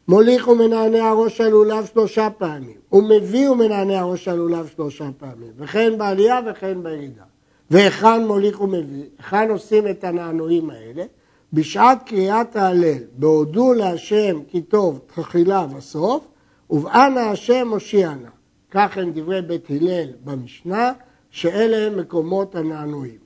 מוליך 0.09 0.49
ומנענע 0.49 1.13
ראש 1.13 1.41
הלולב 1.41 1.87
שלושה 1.87 2.31
פעמים, 2.31 2.77
ומביא 2.93 3.51
ומנענע 3.51 4.03
ראש 4.03 4.29
הלולב 4.29 4.67
שלושה 4.67 5.09
פעמים, 5.19 5.53
וכן 5.57 5.99
בעלייה 5.99 6.41
וכן 6.47 6.83
בירידה. 6.83 7.23
והיכן 7.71 8.27
מוליך 8.27 8.61
ומביא, 8.61 9.05
היכן 9.19 9.51
עושים 9.51 9.89
את 9.89 10.05
הנענועים 10.05 10.71
האלה? 10.71 11.05
בשעת 11.53 12.03
קריאת 12.07 12.57
ההלל, 12.57 13.03
בהודו 13.19 13.73
להשם 13.73 14.41
כי 14.49 14.63
טוב 14.63 15.01
תחילה 15.07 15.67
וסוף, 15.77 16.27
ובאנה 16.71 17.31
השם 17.31 17.69
הושיענה. 17.71 18.29
כך 18.71 18.99
הם 18.99 19.11
דברי 19.15 19.43
בית 19.43 19.71
הלל 19.71 20.09
במשנה, 20.25 20.93
שאלה 21.35 21.87
הם 21.87 21.99
מקומות 21.99 22.55
הנענועים. 22.55 23.19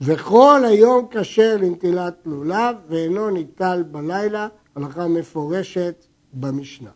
וכל 0.00 0.60
היום 0.64 1.06
כשר 1.10 1.56
לנטילת 1.60 2.14
לולב, 2.26 2.76
ואינו 2.88 3.30
ניטל 3.30 3.82
בלילה, 3.90 4.48
הלכה 4.76 5.08
מפורשת 5.08 6.04
במשנה. 6.32 6.90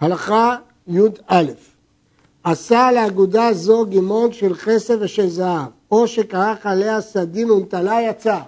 הלכה 0.00 0.56
י"א 0.86 1.42
עשה 2.44 2.92
לאגודה 2.92 3.52
זו 3.52 3.86
גימון 3.86 4.32
של 4.32 4.54
חסד 4.54 5.02
ושל 5.02 5.28
זהב, 5.28 5.70
או 5.90 6.08
שכרך 6.08 6.66
עליה 6.66 7.00
סדין 7.00 7.50
ונטלה 7.50 8.00
יצא. 8.10 8.38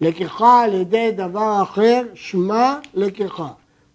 לקיחה 0.00 0.62
על 0.62 0.74
ידי 0.74 1.10
דבר 1.16 1.62
אחר, 1.62 2.02
שמה 2.14 2.78
לקיחה. 2.94 3.48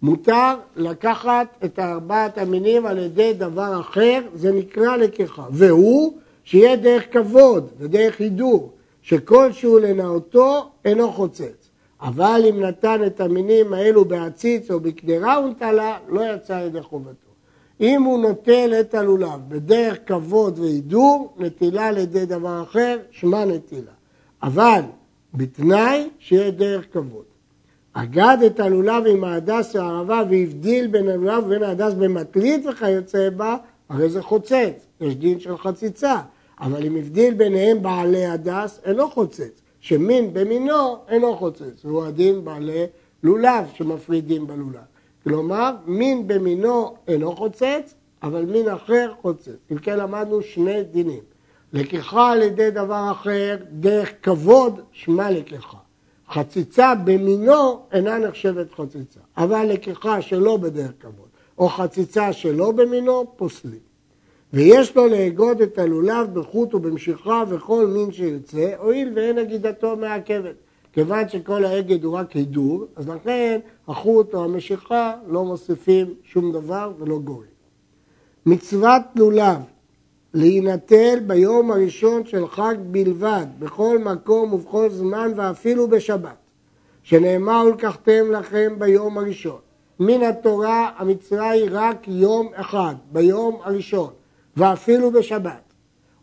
מותר 0.06 0.56
לקחת 0.76 1.58
את 1.66 1.80
ארבעת 1.80 2.38
המינים 2.38 2.86
על 2.86 2.98
ידי 2.98 3.34
דבר 3.34 3.80
אחר, 3.80 4.22
זה 4.34 4.52
נקרא 4.52 4.96
לקיחה. 4.96 5.46
והוא 5.52 6.14
שיהיה 6.44 6.76
דרך 6.76 7.04
כבוד 7.14 7.72
ודרך 7.78 8.20
הידור, 8.20 8.72
שכלשהו 9.02 9.80
לנאותו 9.80 10.70
אינו 10.86 11.12
חוצץ. 11.12 11.70
אבל 12.02 12.42
אם 12.50 12.60
נתן 12.60 13.02
את 13.06 13.22
המינים 13.22 13.74
האלו 13.74 14.06
בעציץ 14.06 14.72
או 14.72 14.80
בקדרה 14.80 15.40
ונטלה, 15.40 15.98
לא 16.10 16.22
יצא 16.34 16.64
ידי 16.66 16.82
חובתו. 16.82 17.32
אם 17.82 18.02
הוא 18.02 18.20
נוטל 18.20 18.74
את 18.80 18.94
הלולב 18.94 19.40
בדרך 19.48 19.98
כבוד 20.06 20.60
והידור, 20.60 21.34
נטילה 21.38 21.88
על 21.88 21.98
ידי 21.98 22.26
דבר 22.26 22.64
אחר, 22.64 22.98
שמה 23.12 23.46
נטילה. 23.46 23.92
אבל 24.44 24.82
בתנאי 25.34 26.10
שיהיה 26.20 26.52
דרך 26.52 26.86
כבוד. 26.94 27.35
אגד 27.98 28.38
את 28.46 28.60
הלולב 28.60 29.04
עם 29.08 29.24
ההדס 29.24 29.76
והערבה 29.76 30.24
והבדיל 30.30 30.88
בין 30.88 31.10
הלולב 31.10 31.44
ובין 31.46 31.64
ההדס 31.64 31.94
במטלית 31.94 32.66
וכיוצא 32.66 33.30
בה, 33.30 33.58
הרי 33.90 34.10
זה 34.10 34.22
חוצץ, 34.22 34.88
יש 35.02 35.16
דין 35.16 35.40
של 35.40 35.58
חציצה. 35.58 36.22
אבל 36.60 36.86
אם 36.86 36.96
הבדיל 36.96 37.34
ביניהם 37.34 37.82
בעלי 37.82 38.26
הדס, 38.26 38.80
אינו 38.86 39.10
חוצץ. 39.10 39.62
שמין 39.80 40.34
במינו 40.34 40.98
אינו 41.10 41.36
חוצץ, 41.38 41.86
והוא 41.86 42.06
הדין 42.06 42.46
בעלי 42.46 42.86
לולב 43.24 43.66
שמפרידים 43.74 44.48
בלולב. 44.48 44.86
כלומר, 45.24 45.72
מין 45.86 46.28
במינו 46.28 46.96
אינו 47.08 47.36
חוצץ, 47.36 47.94
אבל 48.24 48.46
מין 48.46 48.70
אחר 48.70 49.12
חוצץ. 49.22 49.58
אם 49.72 49.78
כן 49.78 49.98
למדנו 49.98 50.42
שני 50.42 50.84
דינים. 50.84 51.24
לקיחה 51.74 52.32
על 52.32 52.42
ידי 52.42 52.72
דבר 52.72 53.12
אחר, 53.12 53.58
דרך 53.72 54.12
כבוד, 54.24 54.82
שמה 54.92 55.32
לקיחה. 55.32 55.85
חציצה 56.30 56.96
במינו 56.96 57.80
אינה 57.92 58.18
נחשבת 58.18 58.74
חציצה, 58.74 59.20
אבל 59.38 59.66
לקיחה 59.70 60.22
שלא 60.22 60.58
בדרך 60.58 60.92
כבוד, 61.00 61.28
או 61.58 61.70
חציצה 61.70 62.34
שלא 62.34 62.72
במינו, 62.72 63.26
פוסלים. 63.36 63.80
ויש 64.54 64.96
לו 64.96 65.08
לאגוד 65.08 65.62
את 65.62 65.78
הלולב 65.78 66.40
בחוט 66.40 66.74
ובמשיכה 66.74 67.44
וכל 67.50 67.88
מין 67.88 68.12
שיוצא, 68.12 68.72
הואיל 68.78 69.12
ואין 69.16 69.38
אגידתו 69.38 69.96
מעכבת. 69.96 70.56
כיוון 70.94 71.30
שכל 71.30 71.66
האגד 71.66 72.04
הוא 72.04 72.16
רק 72.16 72.32
הידור, 72.32 72.86
אז 72.96 73.10
לכן 73.10 73.60
החוט 73.88 74.34
או 74.34 74.44
המשיכה 74.44 75.14
לא 75.28 75.46
מוסיפים 75.46 76.14
שום 76.24 76.52
דבר 76.52 76.92
ולא 77.00 77.20
גורם. 77.20 77.46
מצוות 78.46 79.02
לולב 79.16 79.58
להינטל 80.36 81.20
ביום 81.28 81.72
הראשון 81.72 82.26
של 82.26 82.48
חג 82.48 82.76
בלבד, 82.92 83.46
בכל 83.60 83.98
מקום 84.00 84.54
ובכל 84.54 84.90
זמן 84.90 85.32
ואפילו 85.36 85.88
בשבת, 85.88 86.36
שנאמר 87.04 87.64
ולקחתם 87.68 88.32
לכם 88.32 88.76
ביום 88.78 89.18
הראשון. 89.18 89.60
מן 90.00 90.24
התורה 90.24 90.92
המצווה 90.98 91.50
היא 91.50 91.68
רק 91.72 92.08
יום 92.08 92.50
אחד, 92.56 92.96
ביום 93.12 93.60
הראשון. 93.64 94.10
ואפילו 94.58 95.12
בשבת. 95.12 95.74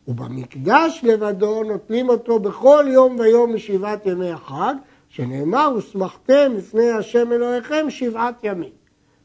ובמקדש 0.09 1.00
לבדו 1.02 1.62
נוטלים 1.62 2.09
אותו 2.09 2.38
בכל 2.38 2.85
יום 2.88 3.16
ויום 3.19 3.54
משבעת 3.54 4.07
ימי 4.07 4.31
החג, 4.31 4.75
שנאמר, 5.09 5.73
ושמחתם 5.76 6.52
לפני 6.57 6.90
השם 6.90 7.33
אלוהיכם 7.33 7.90
שבעת 7.90 8.35
ימים. 8.42 8.73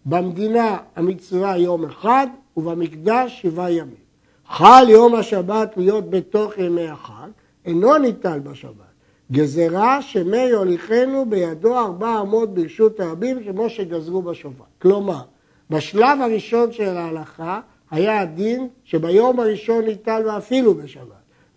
במדינה 0.06 0.78
המצווה 0.96 1.58
יום 1.58 1.86
אחד 1.86 2.28
ובמקדש 2.58 3.42
שבעה 3.42 3.72
ימים. 3.72 4.07
חל 4.50 4.86
יום 4.90 5.16
השבת 5.16 5.74
להיות 5.78 6.10
בתוך 6.10 6.58
ימי 6.58 6.88
החג, 6.88 7.30
אינו 7.66 7.98
ניטל 7.98 8.40
בשבת. 8.40 8.88
גזרה 9.32 10.02
שמי 10.02 10.38
יוליכנו 10.38 11.26
בידו 11.30 11.78
ארבע 11.78 12.22
אמות 12.22 12.54
ברשות 12.54 13.00
הרבים 13.00 13.44
כמו 13.44 13.70
שגזרו 13.70 14.22
בשופר. 14.22 14.64
כלומר, 14.82 15.22
בשלב 15.70 16.22
הראשון 16.22 16.72
של 16.72 16.98
ההלכה 16.98 17.60
היה 17.92 18.22
הדין 18.22 18.68
שביום 18.84 19.40
הראשון 19.40 19.86
ניטל 19.86 20.22
ואפילו 20.26 20.76
בשבת, 20.76 21.04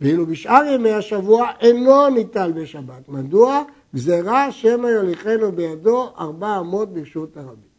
ואילו 0.01 0.27
בשאר 0.27 0.63
ימי 0.75 0.93
השבוע 0.93 1.49
אינו 1.61 2.09
ניטל 2.09 2.53
בשבת. 2.53 3.09
מדוע? 3.09 3.63
גזרה 3.95 4.53
שמא 4.53 4.87
יוליכנו 4.87 5.53
בידו 5.53 6.09
ארבע 6.19 6.59
אמות 6.61 6.95
ברשות 6.95 7.37
הרבים. 7.37 7.71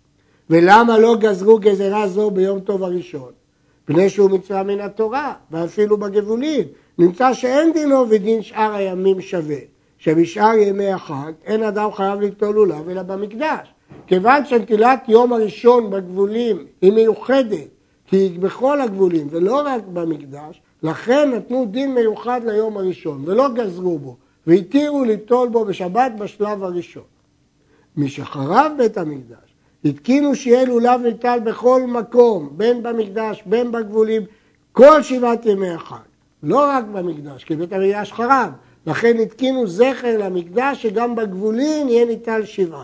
ולמה 0.49 0.99
לא 0.99 1.15
גזרו 1.19 1.57
גזרה 1.59 2.07
זו 2.07 2.31
ביום 2.31 2.59
טוב 2.59 2.83
הראשון? 2.83 3.40
פני 3.85 4.09
שהוא 4.09 4.29
מצווה 4.29 4.63
מן 4.63 4.79
התורה, 4.79 5.33
ואפילו 5.51 5.97
בגבולים. 5.97 6.65
נמצא 6.97 7.33
שאין 7.33 7.73
דינו 7.73 8.09
ודין 8.09 8.41
שאר 8.41 8.73
הימים 8.73 9.21
שווה, 9.21 9.57
שבשאר 9.97 10.53
ימי 10.53 10.89
החג 10.89 11.31
אין 11.45 11.63
אדם 11.63 11.91
חייב 11.91 12.19
ליטול 12.19 12.55
לולב 12.55 12.89
אלא 12.89 13.01
במקדש. 13.01 13.73
כיוון 14.07 14.45
שנטילת 14.45 15.03
יום 15.07 15.33
הראשון 15.33 15.89
בגבולים 15.89 16.65
היא 16.81 16.93
מיוחדת, 16.93 17.67
כי 18.07 18.17
היא 18.17 18.39
בכל 18.39 18.81
הגבולים 18.81 19.27
ולא 19.31 19.61
רק 19.65 19.81
במקדש, 19.93 20.61
לכן 20.83 21.31
נתנו 21.33 21.65
דין 21.65 21.93
מיוחד 21.93 22.41
ליום 22.45 22.77
הראשון 22.77 23.23
ולא 23.25 23.49
גזרו 23.53 23.99
בו, 23.99 24.17
והתירו 24.47 25.03
ליטול 25.03 25.49
בו 25.49 25.65
בשבת 25.65 26.11
בשלב 26.19 26.63
הראשון. 26.63 27.03
משחרב 27.97 28.71
בית 28.77 28.97
המקדש 28.97 29.50
התקינו 29.85 30.35
שיהיה 30.35 30.65
לולב 30.65 31.01
ניטל 31.01 31.39
בכל 31.43 31.83
מקום, 31.87 32.49
בין 32.51 32.83
במקדש, 32.83 33.43
בין 33.45 33.71
בגבולים, 33.71 34.21
כל 34.71 35.01
שבעת 35.01 35.45
ימי 35.45 35.69
החג. 35.69 35.95
לא 36.43 36.59
רק 36.59 36.85
במקדש, 36.93 37.43
כי 37.43 37.55
בית 37.55 37.73
המקדש 37.73 38.11
חרב. 38.11 38.51
לכן 38.87 39.17
התקינו 39.17 39.67
זכר 39.67 40.17
למקדש 40.17 40.81
שגם 40.81 41.15
בגבולים 41.15 41.89
יהיה 41.89 42.05
ניטל 42.05 42.45
שבעה. 42.45 42.83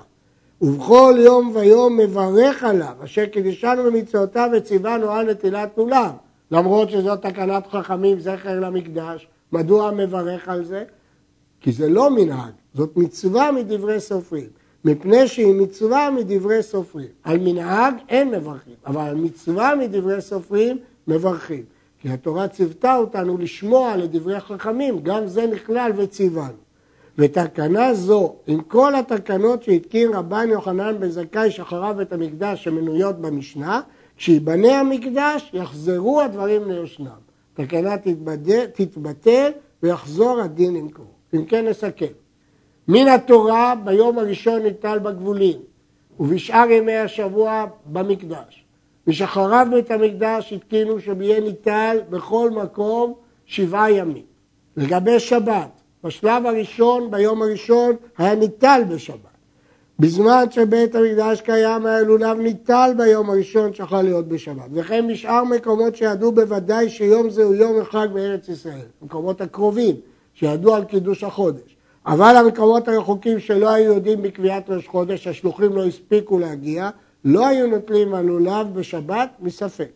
ובכל 0.62 1.16
יום 1.18 1.52
ויום 1.56 1.98
מברך 1.98 2.64
עליו, 2.64 2.94
אשר 3.04 3.26
קידשנו 3.26 3.84
במצוותיו 3.84 4.50
וציוונו 4.54 5.12
על 5.12 5.32
נטילת 5.32 5.78
לולב. 5.78 6.12
למרות 6.52 6.90
שזאת 6.90 7.22
תקנת 7.22 7.68
חכמים, 7.68 8.20
זכר 8.20 8.60
למקדש, 8.60 9.28
מדוע 9.52 9.92
מברך 9.92 10.50
על 10.50 10.66
זה? 10.66 10.84
כי 11.62 11.72
זה 11.72 11.90
לא 11.90 12.10
מנהג, 12.10 12.52
זאת 12.74 12.98
מצווה 12.98 13.52
מדברי 13.52 14.00
סופרים. 14.00 14.48
מפני 14.86 15.28
שהיא 15.28 15.54
מצווה 15.54 16.10
מדברי 16.12 16.64
סופרים. 16.64 17.08
על 17.24 17.38
מנהג 17.38 17.94
אין 18.10 18.32
מברכים, 18.32 18.74
אבל 18.86 19.02
על 19.02 19.16
מצווה 19.16 19.76
מדברי 19.76 20.22
סופרים 20.22 20.78
מברכים. 21.08 21.64
כי 22.02 22.10
התורה 22.10 22.48
ציוותה 22.48 22.96
אותנו 22.96 23.38
לשמוע 23.38 23.96
לדברי 23.96 24.40
חכמים, 24.40 25.00
גם 25.04 25.28
זה 25.28 25.48
נכלל 25.48 25.92
וציוונו. 25.96 26.68
ותקנה 27.18 27.94
זו, 27.94 28.36
עם 28.48 28.62
כל 28.62 28.96
התקנות 28.96 29.64
שהתקין 29.64 30.14
רבן 30.14 30.50
יוחנן 30.50 31.00
בן 31.00 31.10
זכאי 31.10 31.52
שחרב 31.52 32.00
את 32.00 32.14
המקדש 32.14 32.64
שמנויות 32.64 33.22
במשנה, 33.22 33.82
כשיבנה 34.18 34.80
המקדש 34.80 35.52
יחזרו 35.54 36.22
הדברים 36.22 36.72
ליושנם. 36.72 37.28
תקנה 37.54 37.96
תתבטל 38.74 39.52
ויחזור 39.84 40.40
הדין 40.40 40.74
למקומו. 40.74 41.10
אם 41.34 41.46
כן 41.46 41.68
נסכם. 41.68 42.06
מן 42.88 43.08
התורה 43.08 43.74
ביום 43.84 44.20
הראשון 44.20 44.64
ניטל 44.64 45.00
בגבולים, 45.00 45.60
ובשאר 46.20 46.72
ימי 46.72 46.98
השבוע 46.98 47.66
במקדש. 47.86 48.64
ושחרב 49.08 49.68
בית 49.72 49.92
המקדש 49.92 50.54
התקינו 50.54 51.00
שיהיה 51.00 51.40
ניטל 51.40 51.98
בכל 52.10 52.52
מקום 52.52 53.14
שבעה 53.46 53.92
ימים. 53.92 54.24
לגבי 54.78 55.20
שבת, 55.20 55.70
בשלב 56.04 56.46
הראשון, 56.46 57.12
ביום 57.12 57.42
הראשון, 57.42 57.96
היה 58.18 58.36
ניטל 58.36 58.82
בשבת. 58.90 59.18
בזמן 60.00 60.46
שבית 60.52 60.96
המקדש 60.96 61.42
קיים 61.42 61.86
היה 61.86 62.02
לולב 62.02 62.40
ניטל 62.40 62.92
ביום 62.98 63.30
הראשון 63.30 63.74
שיכול 63.74 64.02
להיות 64.02 64.28
בשבת. 64.28 64.70
וכן 64.74 65.08
בשאר 65.08 65.44
מקומות 65.44 65.96
שידעו 65.96 66.32
בוודאי 66.32 66.90
שיום 66.90 67.30
זה 67.30 67.44
הוא 67.44 67.56
יום 67.56 67.82
החג 67.82 68.08
בארץ 68.14 68.50
ישראל, 68.50 68.86
מקומות 69.02 69.42
הקרובים, 69.42 69.96
שידעו 70.34 70.76
על 70.76 70.84
קידוש 70.86 71.24
החודש. 71.24 71.77
אבל 72.08 72.36
המקומות 72.36 72.88
הרחוקים 72.88 73.40
שלא 73.40 73.70
היו 73.70 73.94
יודעים 73.94 74.22
בקביעת 74.22 74.70
ראש 74.70 74.88
חודש, 74.88 75.28
השלוחים 75.28 75.74
לא 75.74 75.86
הספיקו 75.86 76.40
להגיע, 76.40 76.90
לא 77.26 77.48
היו 77.48 77.68
נוטלים 77.68 78.14
הלולב 78.14 78.74
בשבת 78.74 79.30
מספק. 79.40 79.92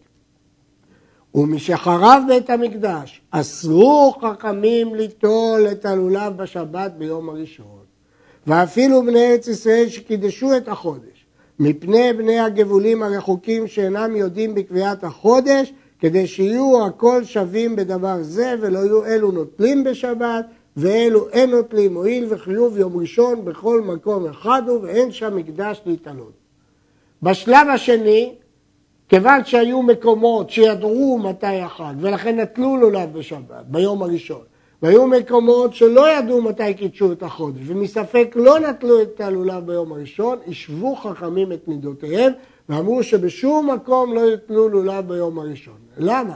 ומשחרב 1.36 2.24
בית 2.28 2.50
המקדש, 2.50 3.22
אסרו 3.32 4.14
חכמים 4.22 4.96
ליטול 4.96 5.68
את 5.72 5.86
הלולב 5.86 6.38
בשבת 6.38 6.92
ביום 6.92 7.30
הראשון. 7.30 7.80
ואפילו 8.48 9.02
בני 9.02 9.32
ארץ 9.32 9.48
ישראל 9.48 9.90
שקידשו 9.90 10.58
את 10.58 10.68
החודש, 10.68 11.26
מפני 11.60 12.14
בני 12.14 12.40
הגבולים 12.40 13.04
הרחוקים 13.04 13.68
שאינם 13.68 14.16
יודעים 14.16 14.56
בקביעת 14.56 15.04
החודש, 15.04 15.74
כדי 16.00 16.28
שיהיו 16.28 16.86
הכל 16.86 17.24
שווים 17.24 17.76
בדבר 17.76 18.18
זה 18.22 18.56
ולא 18.62 18.80
יהיו 18.80 19.06
אלו 19.06 19.32
נוטלים 19.32 19.84
בשבת 19.84 20.46
ואלו 20.78 21.30
אין 21.30 21.50
נוטלים, 21.50 21.96
הואיל 21.96 22.26
וחיוב 22.30 22.78
יום 22.78 22.98
ראשון 22.98 23.46
בכל 23.46 23.82
מקום 23.82 24.28
אחד 24.28 24.62
הוא 24.68 24.80
ואין 24.82 25.12
שם 25.12 25.36
מקדש 25.36 25.82
להתעלות. 25.86 26.32
בשלב 27.24 27.68
השני, 27.74 28.36
כיוון 29.10 29.46
שהיו 29.46 29.82
מקומות 29.82 30.50
שידעו 30.50 31.20
מתי 31.24 31.60
החג 31.60 31.94
ולכן 32.00 32.40
נטלו 32.40 32.78
לולב 32.78 33.14
בשבת, 33.14 33.66
ביום 33.68 34.04
הראשון, 34.04 34.42
והיו 34.82 35.08
מקומות 35.08 35.74
שלא 35.74 36.18
ידעו 36.18 36.42
מתי 36.42 36.74
קידשו 36.74 37.12
את 37.12 37.24
החודש 37.24 37.62
ומספק 37.66 38.32
לא 38.36 38.60
נטלו 38.60 39.02
את 39.02 39.22
הלולב 39.22 39.66
ביום 39.66 39.92
הראשון, 39.92 40.40
השוו 40.48 40.96
חכמים 40.96 41.52
את 41.52 41.68
מידותיהם 41.68 42.34
ואמרו 42.70 43.04
שבשום 43.04 43.70
מקום 43.70 44.14
לא 44.14 44.34
יטלו 44.34 44.70
לולב 44.70 45.08
ביום 45.08 45.40
הראשון. 45.40 45.78
למה? 45.98 46.36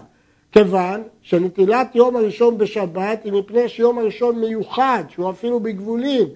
כיוון 0.57 1.03
שנטילת 1.21 1.95
יום 1.95 2.15
הראשון 2.15 2.57
בשבת 2.57 3.23
היא 3.23 3.33
מפני 3.33 3.69
שיום 3.69 3.99
הראשון 3.99 4.39
מיוחד, 4.39 5.03
שהוא 5.09 5.29
אפילו 5.29 5.59
בגבולים, 5.59 6.27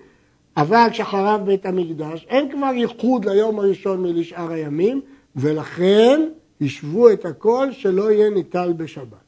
אבל 0.58 0.88
כשחרב 0.92 1.42
בית 1.46 1.66
המקדש, 1.66 2.26
אין 2.30 2.52
כבר 2.52 2.72
ייחוד 2.76 3.26
ליום 3.26 3.60
הראשון 3.60 4.04
מלשאר 4.04 4.52
הימים, 4.52 5.02
ולכן 5.36 6.22
ישבו 6.62 7.10
את 7.10 7.26
הכל 7.26 7.68
שלא 7.72 8.12
יהיה 8.12 8.30
ניטל 8.30 8.74
בשבת. 8.78 9.24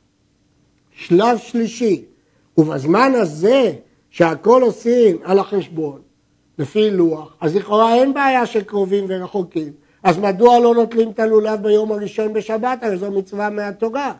שלב 0.91 1.37
שלישי, 1.37 2.03
ובזמן 2.57 3.11
הזה 3.15 3.73
שהכל 4.09 4.61
עושים 4.61 5.17
על 5.23 5.39
החשבון, 5.39 6.01
לפי 6.59 6.91
לוח, 6.91 7.35
אז 7.41 7.55
לכאורה 7.55 7.95
אין 7.95 8.13
בעיה 8.13 8.45
של 8.45 8.61
קרובים 8.61 9.05
ורחוקים. 9.07 9.71
אז 10.03 10.17
מדוע 10.17 10.59
לא 10.59 10.73
נוטלים 10.75 11.09
את 11.09 11.19
הלולב 11.19 11.63
ביום 11.63 11.91
הראשון 11.91 12.33
בשבת? 12.33 12.83
הרי 12.83 12.97
זו 12.97 13.11
מצווה 13.11 13.49
מהתורה. 13.49 14.13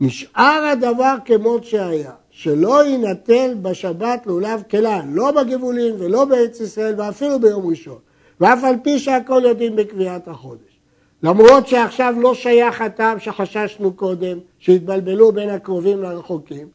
נשאר 0.00 0.68
הדבר 0.72 1.14
כמות 1.24 1.64
שהיה, 1.64 2.12
שלא 2.30 2.84
יינטל 2.84 3.54
בשבת 3.62 4.26
לולב 4.26 4.62
כלל, 4.70 5.00
לא 5.08 5.30
בגבולים 5.30 5.94
ולא 5.98 6.24
בארץ 6.24 6.60
ישראל 6.60 6.94
ואפילו 6.98 7.40
ביום 7.40 7.66
ראשון, 7.66 7.98
ואף 8.40 8.64
על 8.64 8.74
פי 8.82 8.98
שהכל 8.98 9.42
יודעים 9.44 9.76
בקביעת 9.76 10.28
החודש. 10.28 10.80
למרות 11.22 11.68
שעכשיו 11.68 12.14
לא 12.18 12.34
שייך 12.34 12.80
הטעם 12.80 13.18
שחששנו 13.18 13.92
קודם, 13.92 14.38
שהתבלבלו 14.58 15.32
בין 15.32 15.50
הקרובים 15.50 16.02
לרחוקים, 16.02 16.68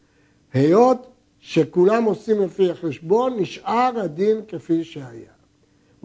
היות 0.53 1.07
שכולם 1.39 2.03
עושים 2.03 2.41
לפי 2.41 2.71
החשבון, 2.71 3.39
נשאר 3.39 3.91
הדין 3.95 4.41
כפי 4.47 4.83
שהיה. 4.83 5.35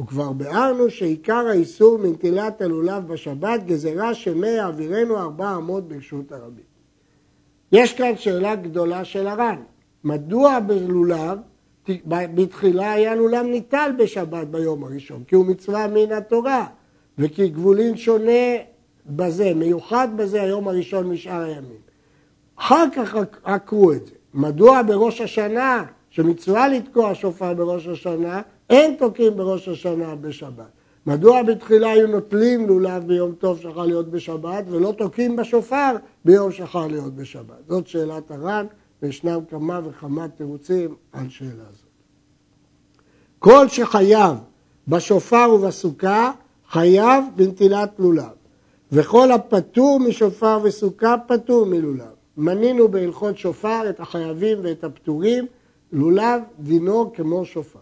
וכבר 0.00 0.32
ביארנו 0.32 0.90
שעיקר 0.90 1.46
האיסור 1.48 1.98
מנטילת 1.98 2.62
הלולב 2.62 3.08
בשבת 3.08 3.64
גזירה 3.66 4.14
שמי 4.14 4.48
יעבירנו 4.48 5.18
ארבע 5.18 5.56
אמות 5.56 5.88
ברשות 5.88 6.32
הרבים. 6.32 6.69
יש 7.72 7.92
כאן 7.92 8.16
שאלה 8.16 8.54
גדולה 8.54 9.04
של 9.04 9.26
הר"ן, 9.26 9.62
מדוע 10.04 10.60
בלולב, 10.60 11.38
בתחילה 12.06 12.92
היה 12.92 13.14
לולב 13.14 13.46
ניטל 13.46 13.90
בשבת 13.98 14.46
ביום 14.46 14.84
הראשון, 14.84 15.24
כי 15.24 15.34
הוא 15.34 15.46
מצווה 15.46 15.86
מן 15.88 16.12
התורה, 16.12 16.66
וכי 17.18 17.48
גבולין 17.48 17.96
שונה 17.96 18.56
בזה, 19.06 19.54
מיוחד 19.54 20.08
בזה 20.16 20.42
היום 20.42 20.68
הראשון 20.68 21.08
משאר 21.10 21.42
הימים. 21.42 21.80
אחר 22.56 22.84
כך 22.96 23.14
עקרו 23.44 23.92
את 23.92 24.06
זה. 24.06 24.14
מדוע 24.34 24.82
בראש 24.82 25.20
השנה, 25.20 25.84
שמצווה 26.10 26.68
לתקוע 26.68 27.14
שופר 27.14 27.54
בראש 27.54 27.86
השנה, 27.86 28.42
אין 28.70 28.94
תוקעים 28.98 29.36
בראש 29.36 29.68
השנה 29.68 30.14
בשבת? 30.14 30.79
מדוע 31.06 31.42
בתחילה 31.42 31.90
היו 31.90 32.06
נוטלים 32.06 32.68
לולב 32.68 33.06
ביום 33.06 33.32
טוב 33.32 33.60
שיכול 33.60 33.86
להיות 33.86 34.10
בשבת 34.10 34.64
ולא 34.68 34.94
תוקעים 34.98 35.36
בשופר 35.36 35.96
ביום 36.24 36.52
שיכול 36.52 36.86
להיות 36.86 37.14
בשבת? 37.14 37.68
זאת 37.68 37.86
שאלת 37.86 38.30
הר"ן 38.30 38.66
וישנם 39.02 39.40
כמה 39.50 39.80
וכמה 39.84 40.28
תירוצים 40.28 40.94
על 41.12 41.28
שאלה 41.28 41.64
זאת. 41.70 41.86
כל 43.38 43.68
שחייב 43.68 44.36
בשופר 44.88 45.50
ובסוכה 45.54 46.32
חייב 46.70 47.24
בנטילת 47.36 47.90
לולב. 47.98 48.40
וכל 48.92 49.32
הפטור 49.32 50.00
משופר 50.00 50.58
וסוכה 50.62 51.16
פטור 51.26 51.66
מלולב. 51.66 52.14
מנינו 52.36 52.88
בהלכות 52.88 53.38
שופר 53.38 53.90
את 53.90 54.00
החייבים 54.00 54.58
ואת 54.62 54.84
הפטורים, 54.84 55.46
לולב 55.92 56.42
דינו 56.58 57.12
כמו 57.12 57.44
שופר. 57.44 57.78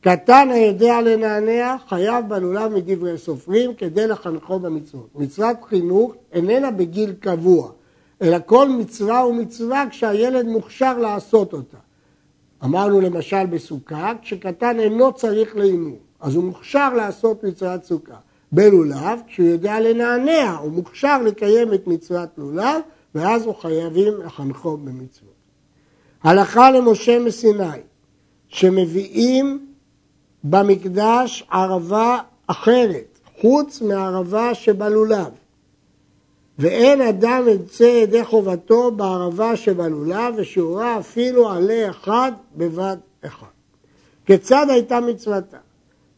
קטן 0.00 0.48
היודע 0.50 1.00
לנענע, 1.00 1.76
חייב 1.88 2.28
בלולב 2.28 2.72
מדברי 2.72 3.18
סופרים 3.18 3.74
כדי 3.74 4.06
לחנכו 4.06 4.58
במצוות. 4.58 5.08
מצוות 5.14 5.56
חינוך 5.68 6.14
איננה 6.32 6.70
בגיל 6.70 7.12
קבוע, 7.20 7.70
אלא 8.22 8.36
כל 8.46 8.68
מצווה 8.68 9.26
ומצווה 9.26 9.84
כשהילד 9.90 10.46
מוכשר 10.46 10.98
לעשות 10.98 11.52
אותה. 11.52 11.76
אמרנו 12.64 13.00
למשל 13.00 13.46
בסוכה, 13.46 14.12
כשקטן 14.22 14.80
אינו 14.80 15.12
צריך 15.12 15.56
לאימון, 15.56 15.96
אז 16.20 16.34
הוא 16.34 16.44
מוכשר 16.44 16.94
לעשות 16.94 17.44
מצוות 17.44 17.84
סוכה. 17.84 18.16
בלולב, 18.52 19.20
כשהוא 19.26 19.46
יודע 19.46 19.80
לנענע, 19.80 20.56
הוא 20.60 20.72
מוכשר 20.72 21.22
לקיים 21.22 21.74
את 21.74 21.86
מצוות 21.86 22.28
לולב, 22.38 22.80
ואז 23.14 23.46
הוא 23.46 23.54
חייבים 23.54 24.12
לחנכו 24.24 24.76
במצוות. 24.76 25.30
הלכה 26.22 26.70
למשה 26.70 27.18
מסיני, 27.18 27.64
שמביאים 28.48 29.69
במקדש 30.44 31.44
ערבה 31.50 32.18
אחרת, 32.46 33.18
חוץ 33.40 33.82
מהערבה 33.82 34.54
שבלולב. 34.54 35.30
ואין 36.58 37.00
אדם 37.00 37.44
יצא 37.48 37.82
ידי 37.82 38.24
חובתו 38.24 38.90
בערבה 38.90 39.56
שבלולב, 39.56 40.34
ושיעורה 40.36 40.98
אפילו 40.98 41.50
עלה 41.50 41.90
אחד 41.90 42.32
בבת 42.56 42.98
אחד. 43.26 43.46
כיצד 44.26 44.66
הייתה 44.68 45.00
מצוותה? 45.00 45.58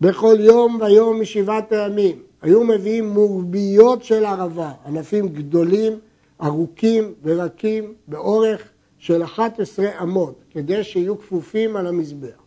בכל 0.00 0.36
יום 0.40 0.78
ויום 0.80 1.20
משבעת 1.20 1.72
הימים 1.72 2.22
היו 2.42 2.64
מביאים 2.64 3.08
מורביות 3.08 4.04
של 4.04 4.24
ערבה, 4.24 4.72
ענפים 4.86 5.28
גדולים, 5.28 5.92
ארוכים 6.42 7.12
ורקים, 7.22 7.94
באורך 8.08 8.68
של 8.98 9.22
11 9.24 9.86
אמות, 10.02 10.42
כדי 10.50 10.84
שיהיו 10.84 11.18
כפופים 11.18 11.76
על 11.76 11.86
המזבח. 11.86 12.41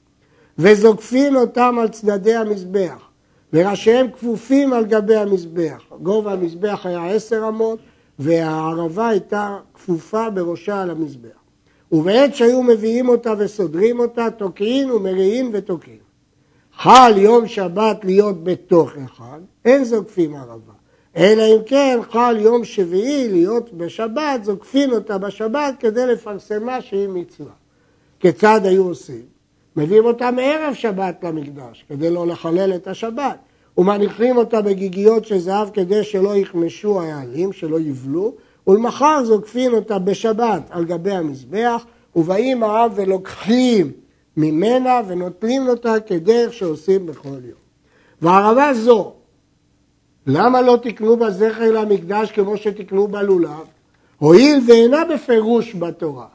וזוקפים 0.57 1.35
אותם 1.35 1.75
על 1.81 1.87
צדדי 1.87 2.35
המזבח, 2.35 3.09
וראשיהם 3.53 4.11
כפופים 4.11 4.73
על 4.73 4.85
גבי 4.85 5.15
המזבח. 5.15 5.83
גובה 6.01 6.33
המזבח 6.33 6.85
היה 6.85 7.05
עשר 7.11 7.45
אמות, 7.47 7.79
והערבה 8.19 9.07
הייתה 9.07 9.57
כפופה 9.73 10.29
בראשה 10.29 10.81
על 10.81 10.89
המזבח. 10.89 11.29
ובעת 11.91 12.35
שהיו 12.35 12.63
מביאים 12.63 13.09
אותה 13.09 13.33
וסודרים 13.37 13.99
אותה, 13.99 14.27
תוקעין 14.37 14.91
ומריעין 14.91 15.49
ותוקעין. 15.53 15.97
חל 16.77 17.13
יום 17.17 17.47
שבת 17.47 18.05
להיות 18.05 18.43
בתוך 18.43 18.91
אחד, 19.05 19.39
אין 19.65 19.83
זוקפים 19.83 20.35
ערבה. 20.35 20.73
אלא 21.17 21.43
אם 21.43 21.63
כן 21.65 21.99
חל 22.11 22.37
יום 22.39 22.65
שביעי 22.65 23.29
להיות 23.29 23.73
בשבת, 23.73 24.43
זוקפים 24.43 24.91
אותה 24.91 25.17
בשבת 25.17 25.73
כדי 25.79 26.05
לפרסמה 26.05 26.81
שהיא 26.81 27.07
מצווה. 27.07 27.51
כיצד 28.19 28.61
היו 28.63 28.87
עושים? 28.87 29.34
מביאים 29.77 30.05
אותה 30.05 30.31
מערב 30.31 30.73
שבת 30.73 31.23
למקדש, 31.23 31.85
כדי 31.89 32.09
לא 32.09 32.27
לחלל 32.27 32.73
את 32.75 32.87
השבת, 32.87 33.37
ומניחים 33.77 34.37
אותה 34.37 34.61
בגיגיות 34.61 35.25
של 35.25 35.37
זהב 35.37 35.69
כדי 35.69 36.03
שלא 36.03 36.37
יכמשו 36.37 37.01
העלים, 37.01 37.53
שלא 37.53 37.79
יבלו, 37.79 38.33
ולמחר 38.67 39.23
זוקפים 39.25 39.73
אותה 39.73 39.99
בשבת 39.99 40.61
על 40.69 40.85
גבי 40.85 41.11
המזבח, 41.11 41.85
ובאים 42.15 42.63
העם 42.63 42.89
ולוקחים 42.95 43.91
ממנה 44.37 45.01
ונוטלים 45.07 45.67
אותה 45.67 45.93
כדרך 46.07 46.53
שעושים 46.53 47.05
בכל 47.05 47.27
יום. 47.27 47.65
והערבה 48.21 48.73
זו, 48.73 49.13
למה 50.27 50.61
לא 50.61 50.77
תקנו 50.81 51.17
בה 51.17 51.31
זכר 51.31 51.71
למקדש 51.71 52.31
כמו 52.31 52.57
שתקנו 52.57 53.07
בלולב? 53.07 53.65
הואיל 54.17 54.59
ואינה 54.67 55.05
בפירוש 55.13 55.75
בתורה. 55.75 56.34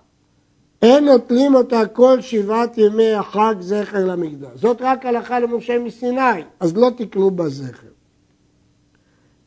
אין 0.82 1.04
נוטלים 1.04 1.54
אותה 1.54 1.86
כל 1.86 2.20
שבעת 2.20 2.78
ימי 2.78 3.12
החג 3.12 3.54
זכר 3.60 4.06
למקדש. 4.06 4.48
זאת 4.54 4.76
רק 4.80 5.06
הלכה 5.06 5.40
למשה 5.40 5.78
מסיני, 5.78 6.42
אז 6.60 6.76
לא 6.76 6.90
תקנו 6.96 7.30
בה 7.30 7.48
זכר. 7.48 7.86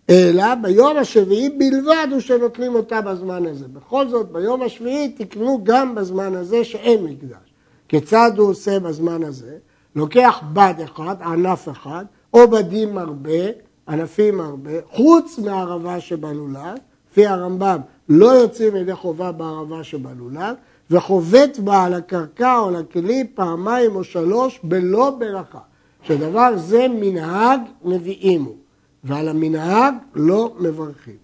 אלא 0.10 0.56
ביום 0.56 0.98
השביעי 0.98 1.50
בלבד 1.50 2.08
הוא 2.12 2.20
שנוטלים 2.20 2.76
אותה 2.76 3.02
בזמן 3.02 3.46
הזה. 3.46 3.68
בכל 3.68 4.08
זאת, 4.08 4.32
ביום 4.32 4.62
השביעי 4.62 5.10
תקנו 5.10 5.60
גם 5.64 5.96
בזמן 5.96 6.36
הזה 6.36 6.64
שאין 6.64 7.04
מקדש. 7.04 7.54
כיצד 7.88 8.32
הוא 8.38 8.50
עושה 8.50 8.80
בזמן 8.80 9.24
הזה? 9.24 9.58
לוקח 9.96 10.42
בד 10.54 10.74
אחד, 10.84 11.16
ענף 11.22 11.70
אחד, 11.70 12.06
או 12.34 12.48
בדים 12.48 12.98
הרבה, 12.98 13.40
ענפים 13.88 14.40
הרבה, 14.42 14.72
חוץ 14.92 15.40
מהערבה 15.40 16.00
שבלולב, 16.00 16.78
לפי 17.12 17.28
הרמב"ם 17.28 17.80
לא 18.10 18.26
יוצאים 18.26 18.76
ידי 18.76 18.96
חובה 18.96 19.32
בערבה 19.32 19.84
שבלולב, 19.84 20.56
וחובט 20.92 21.60
בה 21.60 21.84
על 21.84 21.94
הקרקע 21.94 22.58
או 22.60 22.68
על 22.68 22.76
הכלי 22.76 23.24
פעמיים 23.36 23.96
או 23.96 24.04
שלוש 24.04 24.60
בלא 24.64 25.10
ברכה. 25.10 25.60
שדבר 26.04 26.58
זה 26.58 26.88
מנהג 26.90 27.60
נביאים 27.84 28.44
הוא, 28.44 28.56
ועל 29.04 29.30
המנהג 29.30 29.94
לא 30.16 30.54
מברכים. 30.60 31.16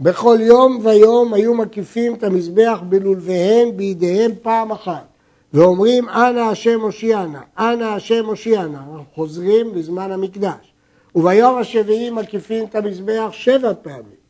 בכל 0.00 0.38
יום 0.40 0.78
ויום 0.82 1.34
היו 1.34 1.54
מקיפים 1.54 2.14
את 2.14 2.24
המזבח 2.24 2.80
בלולביהם 2.88 3.76
בידיהם 3.76 4.30
פעם 4.42 4.72
אחת, 4.72 5.06
ואומרים 5.54 6.08
אנא 6.08 6.40
השם 6.40 6.80
הושיענה, 6.80 7.40
אנא 7.58 7.84
השם 7.84 8.26
הושיענה, 8.26 8.78
אנחנו 8.78 9.04
חוזרים 9.14 9.74
לזמן 9.74 10.12
המקדש. 10.12 10.72
וביום 11.14 11.58
השביעי 11.58 12.10
מקיפים 12.10 12.64
את 12.64 12.74
המזבח 12.74 13.28
שבע 13.32 13.72
פעמים. 13.82 14.21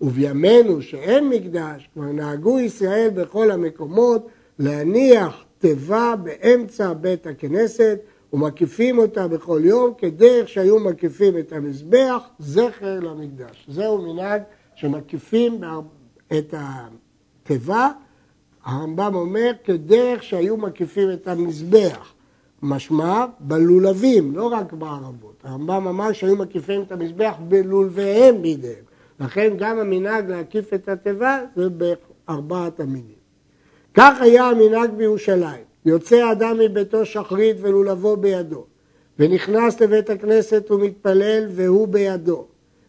ובימינו 0.00 0.82
שאין 0.82 1.28
מקדש, 1.28 1.88
כבר 1.94 2.12
נהגו 2.12 2.58
ישראל 2.58 3.10
בכל 3.14 3.50
המקומות 3.50 4.26
להניח 4.58 5.44
תיבה 5.58 6.14
באמצע 6.22 6.92
בית 6.92 7.26
הכנסת 7.26 7.98
ומקיפים 8.32 8.98
אותה 8.98 9.28
בכל 9.28 9.60
יום 9.64 9.94
כדרך 9.98 10.48
שהיו 10.48 10.78
מקיפים 10.80 11.38
את 11.38 11.52
המזבח 11.52 12.22
זכר 12.38 13.00
למקדש. 13.00 13.66
זהו 13.68 14.02
מנהג 14.02 14.42
שמקיפים 14.74 15.60
את 16.38 16.54
התיבה, 16.56 17.90
הרמב"ם 18.64 19.14
אומר 19.14 19.50
כדרך 19.64 20.22
שהיו 20.22 20.56
מקיפים 20.56 21.10
את 21.12 21.28
המזבח. 21.28 22.12
משמע 22.62 23.26
בלולבים, 23.40 24.36
לא 24.36 24.46
רק 24.46 24.72
בערבות. 24.72 25.42
הרמב"ם 25.44 25.88
אמר 25.88 26.12
שהיו 26.12 26.36
מקיפים 26.36 26.82
את 26.82 26.92
המזבח 26.92 27.34
בלולביהם 27.48 28.42
בידיהם. 28.42 28.85
לכן 29.20 29.54
גם 29.58 29.78
המנהג 29.78 30.30
להקיף 30.30 30.74
את 30.74 30.88
התיבה 30.88 31.40
זה 31.56 31.68
בארבעת 31.68 32.80
המינים. 32.80 33.16
כך 33.94 34.20
היה 34.20 34.44
המנהג 34.44 34.90
בירושלים. 34.90 35.64
יוצא 35.86 36.32
אדם 36.32 36.58
מביתו 36.58 37.06
שחרית 37.06 37.56
ולולבו 37.60 38.16
בידו, 38.16 38.64
ונכנס 39.18 39.80
לבית 39.80 40.10
הכנסת 40.10 40.70
ומתפלל 40.70 41.46
והוא 41.50 41.88
בידו, 41.88 42.46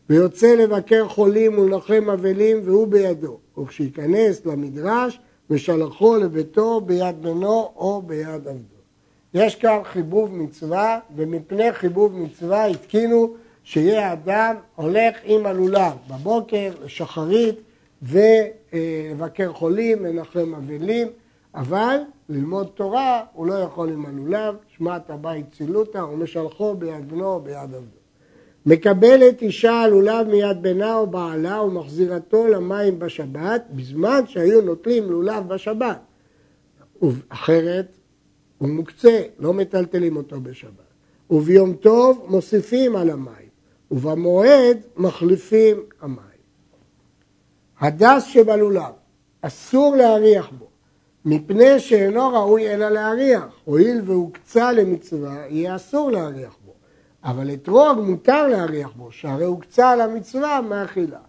ויוצא 0.10 0.56
לבקר 0.56 1.08
חולים 1.08 1.60
ולנחם 1.60 2.10
אבלים 2.14 2.62
והוא 2.64 2.88
בידו, 2.88 3.38
וכשייכנס 3.58 4.46
למדרש 4.46 5.20
ושלחו 5.50 6.18
לביתו 6.18 6.82
ביד 6.82 7.22
בנו 7.22 7.72
או 7.76 8.02
ביד 8.02 8.48
עבדו. 8.48 8.78
יש 9.34 9.56
כאן 9.56 9.80
חיבוב 9.84 10.36
מצווה, 10.36 11.00
ומפני 11.16 11.74
חיבוב 11.74 12.20
מצווה 12.20 12.66
התקינו 12.66 13.34
שיהיה 13.70 14.14
אדם 14.14 14.56
הולך 14.76 15.16
עם 15.24 15.46
הלולב 15.46 15.92
בבוקר, 16.10 16.72
לשחרית, 16.86 17.56
ולבקר 18.02 19.54
חולים, 19.54 20.06
לנחם 20.06 20.56
אבלים, 20.56 21.08
אבל 21.56 21.98
ללמוד 22.30 22.68
תורה 22.74 23.24
הוא 23.34 23.48
לא 23.48 23.54
יכול 23.54 23.90
עם 23.90 24.06
הלולב, 24.06 24.56
שמעת 24.78 25.10
הבית 25.10 25.46
צילותא 25.52 25.98
ומשלחו 25.98 26.76
ביד 26.76 27.10
בנו 27.10 27.40
ביד 27.40 27.56
עבדו. 27.56 27.98
מקבלת 28.66 29.42
אישה 29.42 29.74
הלולב 29.74 30.28
מיד 30.28 30.62
בנה 30.62 30.96
או 30.96 31.08
בעלה 31.08 31.62
ומחזירתו 31.62 32.48
למים 32.48 33.00
בשבת, 33.00 33.64
בזמן 33.72 34.22
שהיו 34.28 34.62
נוטלים 34.62 35.04
לולב 35.04 35.48
בשבת. 35.48 36.00
אחרת 37.30 37.88
הוא 38.58 38.70
מוקצה, 38.70 39.22
לא 39.40 39.54
מטלטלים 39.54 40.18
אותו 40.18 40.42
בשבת. 40.42 40.72
וביום 41.30 41.74
טוב 41.74 42.26
מוסיפים 42.30 42.96
על 42.96 43.10
המים. 43.10 43.47
ובמועד 43.92 44.78
מחליפים 44.98 45.78
המים. 46.02 46.38
הדס 47.80 48.24
שבלולב, 48.24 48.94
אסור 49.42 49.96
להריח 49.96 50.50
בו, 50.58 50.68
מפני 51.26 51.80
שאינו 51.80 52.34
ראוי 52.34 52.74
אלא 52.74 52.90
להריח. 52.90 53.46
הואיל 53.66 54.02
והוקצה 54.06 54.72
למצווה, 54.72 55.36
יהיה 55.50 55.76
אסור 55.76 56.12
להריח 56.12 56.56
בו. 56.66 56.74
אבל 57.24 57.54
אתרוג 57.54 58.00
מותר 58.00 58.48
להריח 58.48 58.90
בו, 58.96 59.12
שהרי 59.12 59.46
הוקצה 59.46 59.96
למצווה 59.96 60.62
מאכילה. 60.62 61.20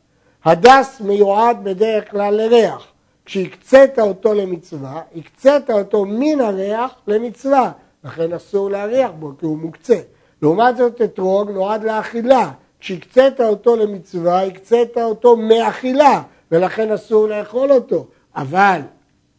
הדס 0.45 1.01
מיועד 1.01 1.65
בדרך 1.65 2.11
כלל 2.11 2.35
לריח. 2.35 2.87
כשהקצית 3.25 3.99
אותו 3.99 4.35
למצווה, 4.35 5.03
הקצית 5.17 5.71
אותו 5.71 6.05
מן 6.05 6.41
הריח 6.41 6.95
למצווה, 7.07 7.73
לכן 8.05 8.33
אסור 8.33 8.71
להריח 8.71 9.11
בו 9.19 9.33
כי 9.39 9.47
הוא 9.47 9.59
מוקצה. 9.59 10.01
לעומת 10.43 10.77
זאת 10.77 11.03
אתרוג 11.03 11.51
נועד 11.51 11.85
לאכילה, 11.85 12.51
כשהקצית 12.81 13.41
אותו 13.41 13.77
למצווה, 13.77 14.43
הקצית 14.43 14.99
אותו 14.99 15.37
מאכילה, 15.37 16.23
ולכן 16.53 16.93
אסור 16.93 17.29
לאכול 17.29 17.73
אותו, 17.73 18.07
אבל 18.37 18.81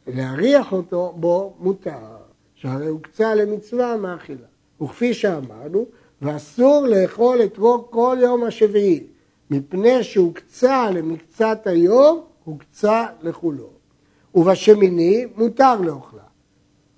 להריח 0.07 0.71
אותו 0.71 1.13
בו 1.15 1.53
מותר, 1.59 1.91
שהרי 2.55 2.87
הוקצה 2.87 3.35
למצווה 3.35 3.97
מאכילה. 3.97 4.47
וכפי 4.81 5.13
שאמרנו, 5.13 5.85
ואסור 6.21 6.87
לאכול 6.87 7.43
אתרוג 7.43 7.87
כל 7.89 8.17
יום 8.21 8.43
השביעי, 8.43 9.03
מפני 9.49 10.03
שהוקצה 10.03 10.91
למקצת 10.91 11.59
היום, 11.65 12.21
הוקצה 12.43 13.05
לכולו. 13.21 13.69
ובשמיני 14.35 15.25
מותר 15.35 15.81
לאוכלה. 15.81 16.21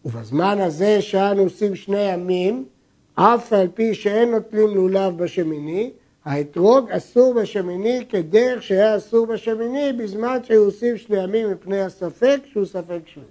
ובזמן 0.06 0.60
הזה 0.60 1.02
שאנו 1.02 1.42
עושים 1.42 1.76
שני 1.76 2.14
ימים, 2.14 2.66
אף 3.16 3.54
על 3.54 3.68
פי 3.74 3.94
שאין 3.94 4.32
נוטלים 4.32 4.76
לולב 4.76 5.18
בשמיני, 5.18 5.92
האתרוג 6.26 6.92
אסור 6.92 7.34
בשמיני 7.34 8.06
כדרך 8.10 8.64
שהיה 8.64 8.98
אסור 8.98 9.26
בשמיני 9.26 9.94
בזמן 9.94 10.38
שהיו 10.44 10.64
עושים 10.66 10.98
שני 10.98 11.24
ימים 11.24 11.52
מפני 11.52 11.82
הספק 11.82 12.40
שהוא 12.52 12.66
ספק 12.66 13.00
שביעי. 13.06 13.28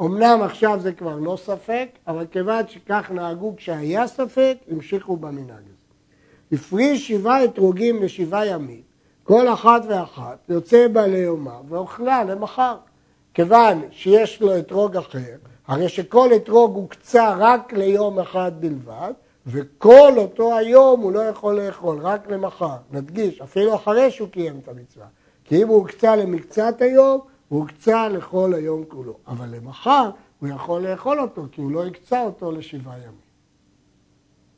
אמנם 0.00 0.40
עכשיו 0.42 0.80
זה 0.80 0.92
כבר 0.92 1.16
לא 1.16 1.36
ספק, 1.36 1.88
אבל 2.06 2.26
כיוון 2.30 2.68
שכך 2.68 3.10
נהגו 3.14 3.54
כשהיה 3.56 4.06
ספק, 4.06 4.56
המשיכו 4.70 5.16
במנהג 5.16 5.50
הזה. 5.50 6.52
הפריש 6.52 7.08
שבעה 7.08 7.44
אתרוגים 7.44 8.02
לשבעה 8.02 8.46
ימים, 8.46 8.82
כל 9.24 9.48
אחת 9.48 9.82
ואחת 9.88 10.38
יוצא 10.48 10.88
בה 10.88 11.06
ליומה 11.06 11.60
ואוכלה 11.68 12.24
למחר. 12.24 12.76
כיוון 13.34 13.82
שיש 13.90 14.40
לו 14.40 14.58
אתרוג 14.58 14.96
אחר, 14.96 15.36
הרי 15.66 15.88
שכל 15.88 16.30
אתרוג 16.36 16.74
הוקצה 16.76 17.34
רק 17.38 17.72
ליום 17.72 18.18
אחד 18.18 18.52
בלבד, 18.60 19.12
וכל 19.46 20.12
אותו 20.16 20.56
היום 20.56 21.00
הוא 21.00 21.12
לא 21.12 21.20
יכול 21.20 21.60
לאכול, 21.60 21.98
רק 22.00 22.30
למחר. 22.30 22.76
נדגיש, 22.92 23.40
אפילו 23.40 23.74
אחרי 23.74 24.10
שהוא 24.10 24.28
קיים 24.28 24.60
את 24.62 24.68
המצווה. 24.68 25.06
כי 25.44 25.62
אם 25.62 25.68
הוא 25.68 25.76
הוקצה 25.76 26.16
למקצת 26.16 26.80
היום, 26.80 27.20
הוא 27.48 27.60
הוקצה 27.60 28.08
לכל 28.08 28.54
היום 28.54 28.84
כולו. 28.88 29.14
אבל 29.26 29.48
למחר 29.48 30.10
הוא 30.40 30.48
יכול 30.48 30.86
לאכול 30.86 31.20
אותו, 31.20 31.42
כי 31.52 31.60
הוא 31.60 31.70
לא 31.70 31.86
הקצה 31.86 32.22
אותו 32.22 32.52
לשבעה 32.52 32.98
ימים. 32.98 33.23